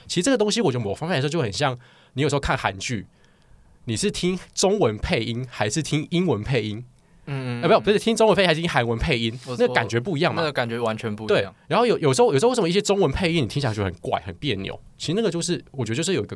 [0.09, 1.77] 其实这个东西，我觉得某方面来说就很像
[2.13, 3.05] 你有时候看韩剧，
[3.85, 6.83] 你是听中文配音还是听英文配音？
[7.27, 10.47] 嗯，嗯啊，没有，不是听中文配音还是听韩文配音，那个感觉不一样嘛那。
[10.47, 14.77] 个感觉完全不一样对。，然后有有时候有时候为什么一些中文配音你听起来就很怪很别扭？
[14.97, 16.35] 其实那个就是我觉得就是有一个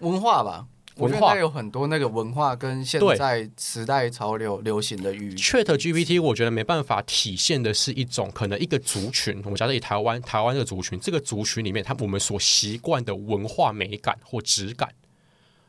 [0.00, 14.88] 文化吧，我觉文化得有很多那个文化跟现在时代潮流流行的语 Chat GPT，我觉得没办法体现的是一种可能一个族群，我们假设以台湾台湾这个族群，这个族群里面，他我们所习惯的文化美感或质感，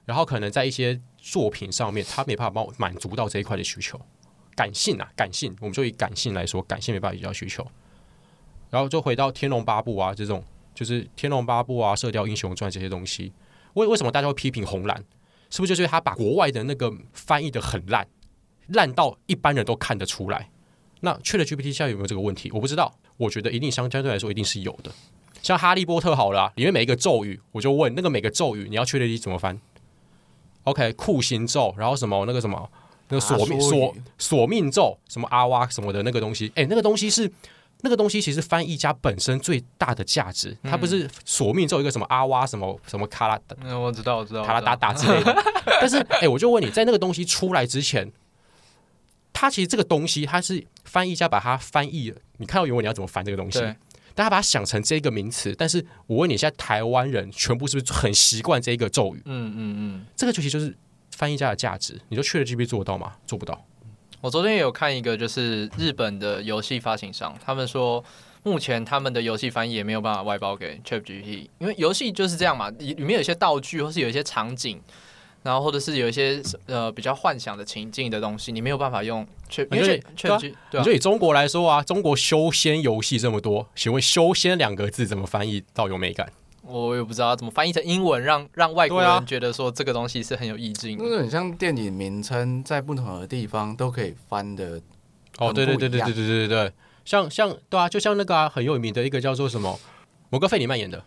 [0.05, 3.99] 然后可能在一些作品上面，他没办法帮我满足到这一块的需求。
[4.55, 7.65] 感性啊，感性，我们就以感性来说，感性没办法比较需求。
[8.69, 10.43] 然后就回到《天龙八部》啊，这种
[10.75, 13.33] 就是《天龙八部》啊，《射雕英雄传》这些东西，
[13.73, 15.03] 为为什么大家会批评红蓝？
[15.49, 18.07] 是不是就是他把国外的那个翻译的很烂，
[18.67, 20.49] 烂到一般人都看得出来？
[21.01, 22.49] 那 ChatGPT 现在有没有这个问题？
[22.51, 24.91] 我不知道，我觉得一定相相对来说一定是有的。
[25.41, 29.59] 像《哈利波特》好了、里面每一个咒语，我就问那个每个咒语你要 Chat G 怎么翻
[30.63, 32.67] ？OK，酷刑咒，然后什么那个什么
[33.09, 37.31] 那个索命索索命咒，什么阿哇什么的那个东西，哎、那个东西是
[37.81, 44.43] 那个东西，其实翻译家本身最大的价值，它不是索命咒一个什么阿哇什么什么卡拉嗯，我知道，我知道。
[44.43, 45.35] 卡拉达达之类的。
[45.79, 48.11] 但是， 哎、我就问你，在那个东西出来之前，
[49.33, 52.17] 它其实这个东西，它是翻译家把它翻译了。
[52.37, 53.59] 你看到原文，你要怎么翻这个东西？
[53.59, 53.75] 对，
[54.15, 55.53] 但他把它想成这个名词。
[55.55, 59.21] 但是我问你，现在台湾人全部是不是很习惯这一个咒语？
[59.25, 60.05] 嗯嗯嗯。
[60.15, 60.75] 这个其实就是
[61.11, 62.01] 翻译家的价值。
[62.09, 63.13] 你说 ChatGPT 做得到吗？
[63.27, 63.63] 做不到。
[64.25, 68.03] 我昨天也有看一个，就是日本的游戏发行商，他们说
[68.41, 74.81] 目前他们的游戏翻译也没有办法外包给 ChatGPT，因为游戏就是这样嘛，里里面有一些道具或是有一些场景，
[75.43, 80.39] 然后或者是有一些呃比较幻想的情境的东西，你没有办法用 Chat，因为 Chat
[80.71, 86.27] 对你就以中国来说啊，中国修仙游戏这么多，请问“修仙”两个字怎么翻译到有美感？
[86.67, 90.97] 我也不知道怎么翻译成英文，让让外国人觉得说这个东西是很有意境。
[90.99, 94.81] 那个很像电影名称，在不同的地方都可以翻的。
[95.37, 99.79] 哦，对对对对对对对对对，像像对啊，就像那个很有名的一个叫做什么，
[100.29, 101.03] 某个费里曼演的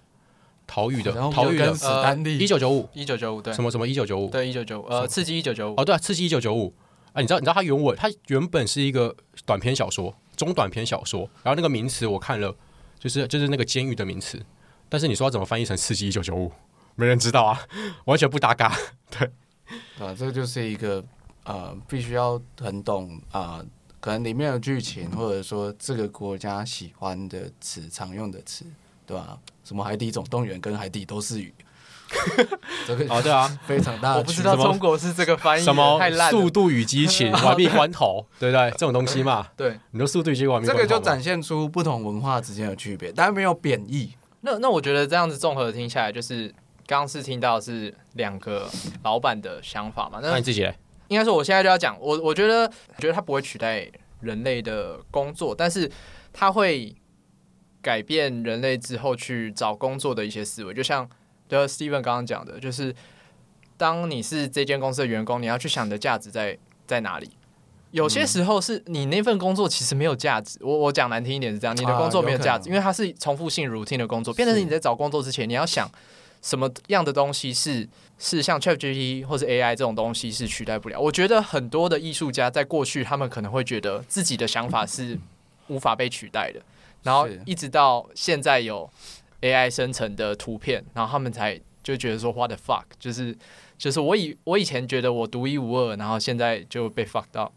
[0.66, 2.88] 逃狱的逃狱的史丹利，一九九五。
[2.92, 3.52] 一九九五对。
[3.52, 4.28] 什么什么一九九五。
[4.30, 5.74] 对一九九五呃刺激一九九五。
[5.80, 6.72] 哦对啊刺激一九九五。
[7.12, 12.54] 啊你知道你知道它原文它原本是一个短篇小说中短篇小说，然后那个名词我看了
[12.98, 14.40] 就是就是那个监狱的名词。
[14.88, 16.48] 但是你说要怎么翻译成《刺激一九九五》，
[16.94, 17.60] 没人知道啊，
[18.06, 18.74] 完全不搭嘎。
[19.10, 19.28] 对，
[19.98, 21.04] 啊，这个就是一个
[21.44, 23.62] 呃，必须要很懂啊，
[24.00, 28.64] 可能里面的剧情，或者说这个国家喜欢的词、常用的词，
[29.06, 29.38] 对吧？
[29.64, 31.52] 什么《海底总动员》跟《海底都是雨》，
[32.86, 34.16] 这个哦，对啊，非常大。
[34.16, 38.70] 我不知道中国是这个翻译，什么《速度与激情》《玩命关头》，对不对？
[38.70, 44.14] 这种东西嘛，对，你说《速度与激情》《这个就展现出不同文化之间的区别，但没有贬义。
[44.48, 46.48] 那那我觉得这样子综合听下来，就是
[46.86, 48.66] 刚刚是听到是两个
[49.02, 50.20] 老板的想法嘛？
[50.22, 50.74] 那你自己来
[51.08, 53.86] 应该说我现在就要讲，我我觉得我觉得它不会取代
[54.20, 55.90] 人类的工作，但是
[56.32, 56.94] 它会
[57.82, 60.72] 改变人类之后去找工作的一些思维。
[60.72, 61.08] 就像
[61.48, 62.94] 就 Steven 刚刚讲的，就是
[63.76, 67.30] 当你是这间公司的员工，你要去想你的价值在在哪里。
[67.90, 75.90] 有些时候是你那份工作其实没有价值，我我讲难听一点是这样，你的工作没有价值，因为它是重复性 routine 的工作，变成是你在找工作之前，你要想
[76.42, 81.00] 什么样的东西是是像 ChatGPT 或者 AI 这种东西是取代不了。
[81.00, 85.18] 我觉得很多的艺术家在过去，他们可能会觉得自己的想法是
[85.68, 86.60] 无法被取代的，
[87.02, 88.88] 然后一直到现在有
[89.40, 93.34] AI 生成的图片，然后他们才就觉得说 What the fuck，就是
[93.78, 97.50] 就是我以我以前觉得我独一无二，然后现在就被 fuck 到。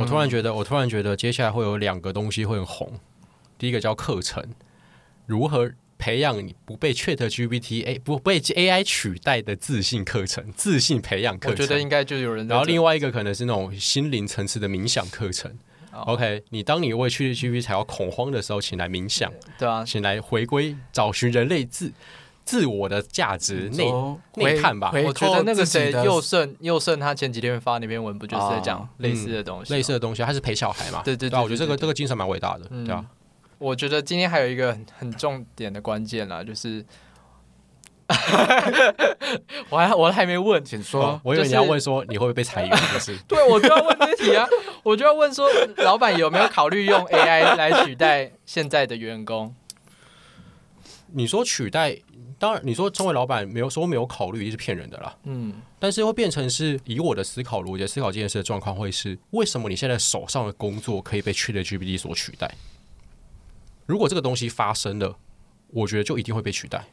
[0.00, 2.92] 我突然觉得，我突然觉得接下来会有两个东西会很红。
[3.58, 4.44] 第一个叫课程，
[5.26, 11.52] 如何培养你不被 Chat GPT 哎不被 AI 取代的自信课程，自信培养课程。
[11.52, 12.46] 我觉得应该就有人。
[12.46, 15.56] 然后另外一个可能是那种心灵层次的冥想课程。
[16.04, 21.90] OK，你当你为 Chat GPT 才要恐慌的时候，请来冥想，对啊，请来回归找寻人类自。
[22.46, 23.92] 自我的价值内
[24.36, 31.02] 内看吧，我觉得那个谁佑胜佑胜他前几天发那篇文不就是在讲类似的东西，类似的东西，他是陪小孩嘛？
[31.04, 33.04] 对对对，我觉得这个这个精神蛮伟大的，对啊。
[33.58, 36.84] 我觉得今天还有一个很重点的关键啦，就是
[39.68, 43.16] 我还我还没问，请说，我以为你要问说你会不会被裁员，就是？
[43.26, 44.46] 对，我就要问这题啊，
[44.84, 49.54] 我就要问说，老板有没有考虑用 AI 来取代现在的员工？
[51.12, 51.98] 你说取代？
[52.38, 55.16] 当然，你说身为老板没有说没有考虑，一定是骗人的啦。
[55.24, 62.54] 嗯，但是会变成是以我的思考逻辑思考这件事的状况，会是为什么你现在手上的工作可以被 ChatGPT 所取代？
[63.86, 65.16] 如果这个东西发生了，
[65.68, 66.84] 我觉得就一定会被取代。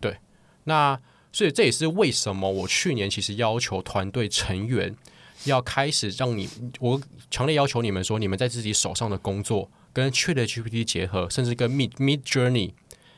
[0.00, 0.16] 对，
[0.64, 1.00] 那
[1.32, 4.96] 所以这也是为什么我去年其实要求团队成员
[5.44, 6.48] 要开始让你，
[6.80, 12.72] 我强烈要求你们说，你们在自己手上的工作跟 ChatGPT 结合，甚至跟 Mid Mid Journey。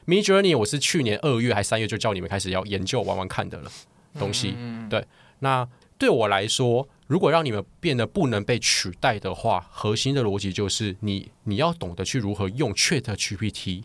[0.07, 3.71] Mid Journey，我是去年二月还三月就叫你们开始要研究玩玩看的了
[4.19, 4.57] 东西。
[4.91, 5.07] 对，
[5.39, 13.85] 那对我来说，如果让你们变得不能被取代的话，核心的逻辑就是你你要懂得去如何用 Chat GPT，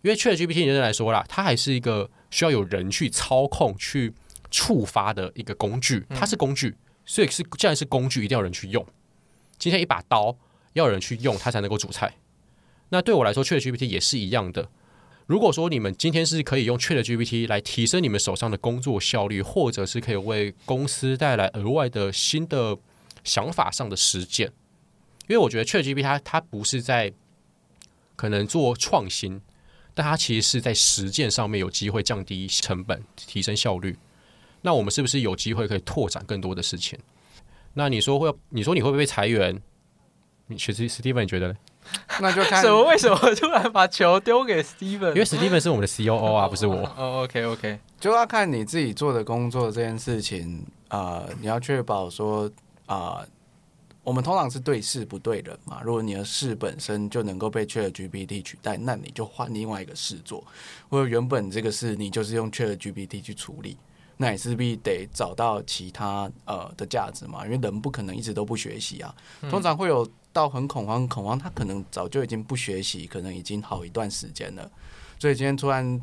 [0.00, 4.14] 因为 Chat GPT 人来说啦，它还是一个需要有人去操控、去
[4.50, 6.74] 触发的一个工具，它是工具，
[7.04, 8.86] 所以是既然是工具，一定要人去用。
[9.58, 10.34] 今天一把刀
[10.72, 12.14] 要有人去用，它才能够煮菜。
[12.88, 14.70] 那对我来说，Chat GPT 也是一样的。
[15.28, 22.78] 如果说你们今天是可以用 Chat GPT 来提升你们手上的工作效率，或者是可以为公司带来额外的新的
[23.24, 24.46] 想法上的实践，
[25.26, 27.12] 因为我觉得 Chat GPT 它它不是在
[28.16, 29.38] 可能做创新，
[29.92, 33.98] 但它其实是在实践上面有机会降低成本、提升效率。
[34.62, 36.98] 那我们是不是有机会可以拓展更多的事情？
[37.74, 38.34] 那你说会？
[38.48, 39.60] 你说你会不会裁员？
[40.46, 41.54] 你其实 Steven 你觉得呢？
[42.20, 42.84] 那就看什么？
[42.88, 45.08] 为什么突然把球丢给 Steven？
[45.08, 46.76] 因为 Steven 是我们的 COO 啊，不是我。
[46.96, 52.50] 哦，OK OK，就要看你自己做的工作这件事情啊，你要确保说
[52.86, 53.24] 啊，
[54.02, 55.80] 我们通常是对事不对人嘛。
[55.84, 60.42] 如果你的事本身就能够被 Chat GPT 取代，那你就换另外一个事做，
[60.88, 63.76] 或者原本这个事你就是用 Chat GPT 去处理，
[64.18, 69.14] 那也势必得找到其他呃的价值嘛，因为人不可能一直都不学习啊。
[69.48, 74.70] 通常会有到很恐慌，恐慌他可能早就已经不学习，可能已经好一段时间了。
[75.18, 75.98] 所以今天突然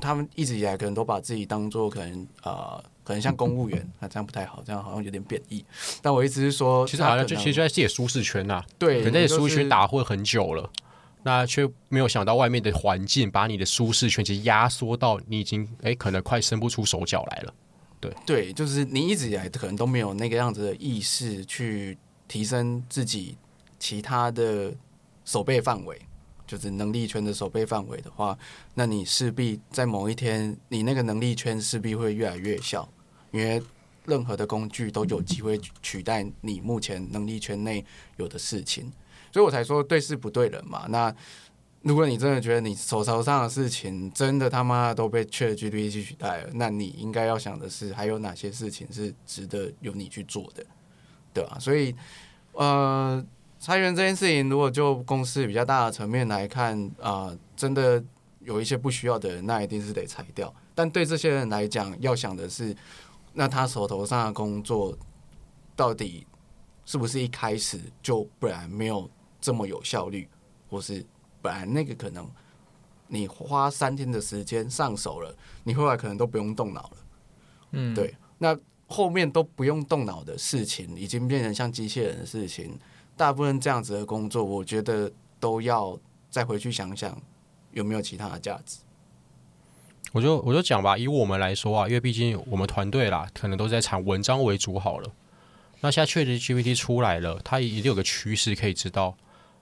[0.00, 2.82] 他们一直以来可能都把自己当做可能呃。
[3.08, 5.64] 可能像公务员，那这样不太好，这样好像有点贬义。
[6.02, 10.70] 但我意思是说，其实好像就其实就在自己舒适圈呐，对，可能在舒适圈打混很久了，
[11.22, 17.54] 那却没有想到外面的环境把你的舒适圈其实压缩到你已经哎，可能快伸不出手脚来了。
[18.00, 23.36] 对对，就是你一直以来可能都没有那个样子的意识去提升自己
[23.78, 24.72] 其他的
[25.24, 26.00] 手背范围。
[26.46, 28.34] 就是能力圈的守备范围的话，
[28.72, 32.88] 那你势必在某一天，你那个能力圈势必会越来越小，
[33.32, 33.62] 因为
[34.06, 37.84] 任何的工具都有机会取代你目前能力圈内
[38.16, 38.90] 有的事情，
[39.32, 40.86] 所以我才说对事不对人嘛。
[40.88, 41.14] 那
[41.82, 50.64] 如果你真的觉得你手头上的事情真的他妈都被 Chat GPT 取代了，那你应该要想的是，还有哪些事情是值得由你去做的，
[51.32, 51.58] 对吧？
[51.58, 51.94] 所以，
[52.52, 53.24] 呃。
[53.60, 58.00] 裁员这件事情，如果就公司比较大的层面来看，啊，真的
[58.38, 60.54] 有一些不需要的人，那一定是得裁掉。
[60.76, 62.72] 但对这些人来讲，要想的是，
[63.32, 64.96] 那他手头上的工作
[65.74, 66.24] 到底
[66.84, 69.10] 是不是一开始就不然没有
[69.40, 70.28] 这么有效率，
[70.68, 71.04] 或是
[71.40, 72.28] 本来那个可能
[73.06, 75.34] 你花三天的时间上手了，
[75.64, 76.96] 你后来可能都不用动脑了。
[77.72, 78.14] 嗯，对。
[78.38, 82.78] 那后面都不用动脑的事情，已经变成像机器人的事情。
[83.16, 85.10] 大部分这样子的工作，我觉得
[85.40, 85.98] 都要
[86.30, 87.20] 再回去想想
[87.72, 88.78] 有没有其他的价值。
[90.12, 95.12] 我就我就讲吧，以我们来说啊，因为毕竟我们团队啦，可能都在产文章为主好了。
[95.80, 99.16] 那现在确实 GPT 出来了，它一定有个趋势可以知道。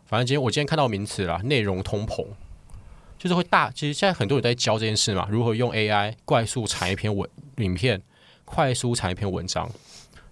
[0.06, 2.24] 反正今天我今天看到名词啦，内容通膨，
[3.18, 3.70] 就是会大。
[3.72, 8.00] 其实现在很多人在教这件事嘛，如何用 AI 快速产一篇文影片，
[8.44, 9.68] 快速产一篇文章。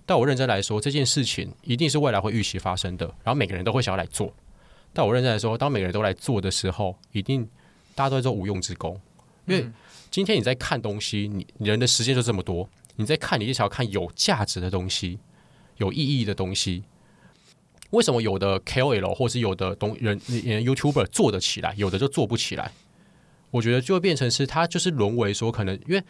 [0.06, 4.32] 但我认真来说，这件事情一定是未来会预期发生的，然后每个人都会想要来做。
[4.92, 7.48] 但我认真来说，当每个人都来做的时候，一定
[7.96, 9.00] 大家都在做无用之功。
[9.46, 9.68] 因为
[10.10, 15.18] 今天你在看东西，你人的时间就这么多，你在看，你就想要看有价值的东西、
[15.78, 16.84] 有意义的东西。
[17.94, 22.72] 为什么有的 KOL 或是有的东人 YouTuber 做得起来，有的就做不起来？
[23.50, 26.02] 我觉得就会变成是他就是沦为说，可能因为。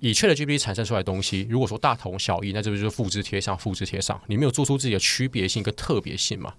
[0.00, 4.20] 以 ChatGPT 产生出来的东西，如果说大同小异，那这不就是复制贴上、复制贴上？
[4.26, 6.52] 你没有做出自己的区别性跟特别性嘛？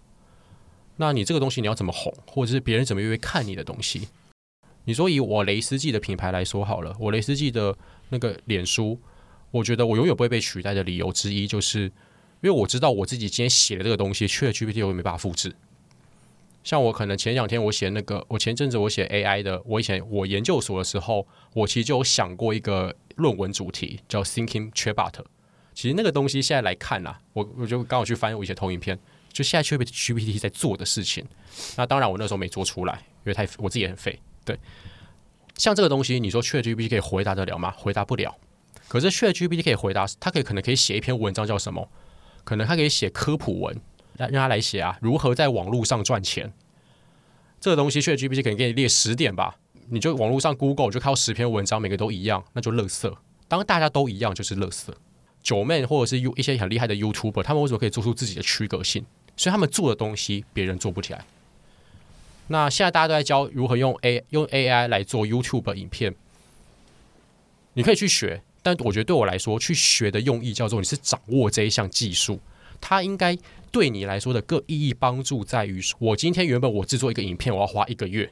[0.95, 4.07] 那你这个东西你要怎么红，或者是别人怎么愿意看你的东西？
[4.85, 7.77] 你说以我雷斯记的品牌来说好了，我雷斯记的
[8.09, 8.99] 那个脸书，
[9.51, 11.91] 我觉得我永远不会被取代的理由之一，就是
[12.45, 15.55] 因为我知道我自己今天写的这个东西，ChatGPT 我也没办法复制。
[16.63, 25.13] 像我可能前两天我写那个，我前阵子我写 AI 的，我以前我研究所的时候，我其实就有想过一个论文主题叫 Thinking Chatbot。
[25.73, 28.99] 其实那个东西现在来看呐，我我就刚好去翻我一些投影片，
[29.33, 31.25] 就现在 ChatGPT 在做的事情。
[31.75, 34.19] 那当然我那时候没做出来，因为太我自己也很废。
[34.43, 34.55] 对，
[35.55, 37.71] 像这个东西，你说 ChatGPT 可以回答得了吗？
[37.75, 38.37] 回答不了。
[38.87, 41.89] 可是 ChatGPT 可以回答，它可以可能可以写一篇文章叫什么？
[42.45, 43.77] 可能他可以写科普文。
[44.17, 46.53] 让让他来写啊，如何在网络上赚钱？
[47.59, 49.57] 这个东西，ChatGPT 可能给你列十点吧。
[49.89, 53.13] 你就网络上 Google 就靠十篇文章，每个都一样，那就垃圾。
[53.49, 54.93] 当大家都一样，就是垃圾。
[55.43, 59.05] 九妹或者是 U 一些很厉害的 YouTuber，他们为什么可以做出自己的区隔性？
[59.35, 61.25] 所以他们做的东西别人做不起来。
[62.47, 66.15] 那现在大家都在教如何用 A 用 AI 来做 YouTube 影片，
[67.73, 72.39] 你可以去学，但我觉得对我来说，去学的用意叫做你是掌握这一项技术。
[72.81, 73.37] 它应该
[73.71, 78.25] 对你来说的各意义帮助在于：我今天原本我制作一个影片，我要花一个月；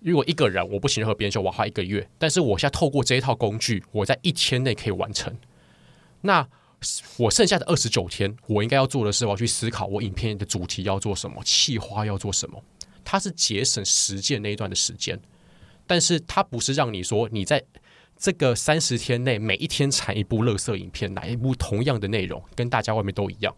[0.00, 2.10] 如果一个人我不行任何编修，我花一个月。
[2.18, 5.32] 但是我现在透过这一套工具，我在一天内可以完成。
[6.22, 6.44] 那
[7.16, 12.60] 我剩下的二十九天，我应该要做的是，我要去思考我影片的主题要做什么，企划要做什么。
[13.04, 15.20] 它是节省实践那一段的时间，
[15.86, 17.62] 但是它不是让你说你在。
[18.20, 23.56] 这个三十天内每一天产一部乐色影片，哪一部同样的内容跟大家外面都一样，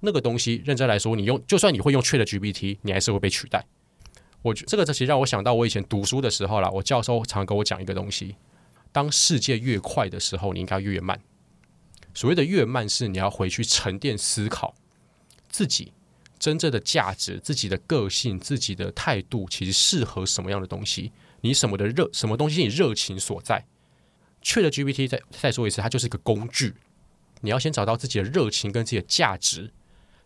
[0.00, 3.64] 那个东西认真来说，你用就算你会用 Chat GPT，你还是会被取代。
[4.42, 8.34] 我觉这个其实让我想到我以前读书的时候啦，我教授常跟我讲一个东西：
[8.90, 11.20] 当世界越快的时候，你应该越慢。
[12.12, 14.74] 所谓的越慢，是你要回去沉淀思考
[15.48, 15.92] 自己
[16.36, 21.12] 真正的价值、自己的个性、自己的态度，其实适合什么样的东西？
[21.42, 23.64] 你什么的热，什么东西你热情所在？
[24.42, 26.74] 确的 GPT，再再说一次，它就是一个工具。
[27.42, 29.72] 你要先找到自己的热情跟自己的价值，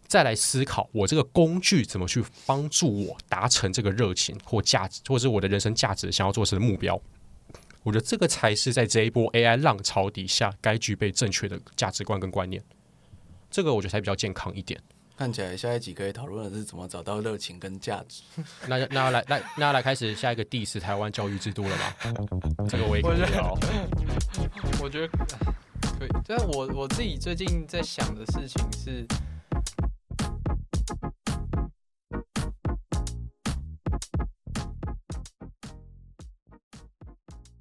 [0.06, 7.00] 再来思考我这个工具怎么去帮助我达成这个热情或价值，或者是我的人生价值想要做成的目标。
[7.82, 12.62] 我觉得这个才是在这一波 AI 浪潮底下该具备正确的价值观跟观念。
[13.50, 14.80] 这个我觉得才比较健康一点。
[15.16, 18.22] 看起来下一集可以讨论的是怎么找到热情跟价值。
[18.66, 21.94] 那那要来那那要来开始下一个 diss 台湾教育制度了吗？
[22.68, 23.56] 这个我也可以聊。
[24.82, 29.06] 我觉得可以，但我我自己最近在想的事情是，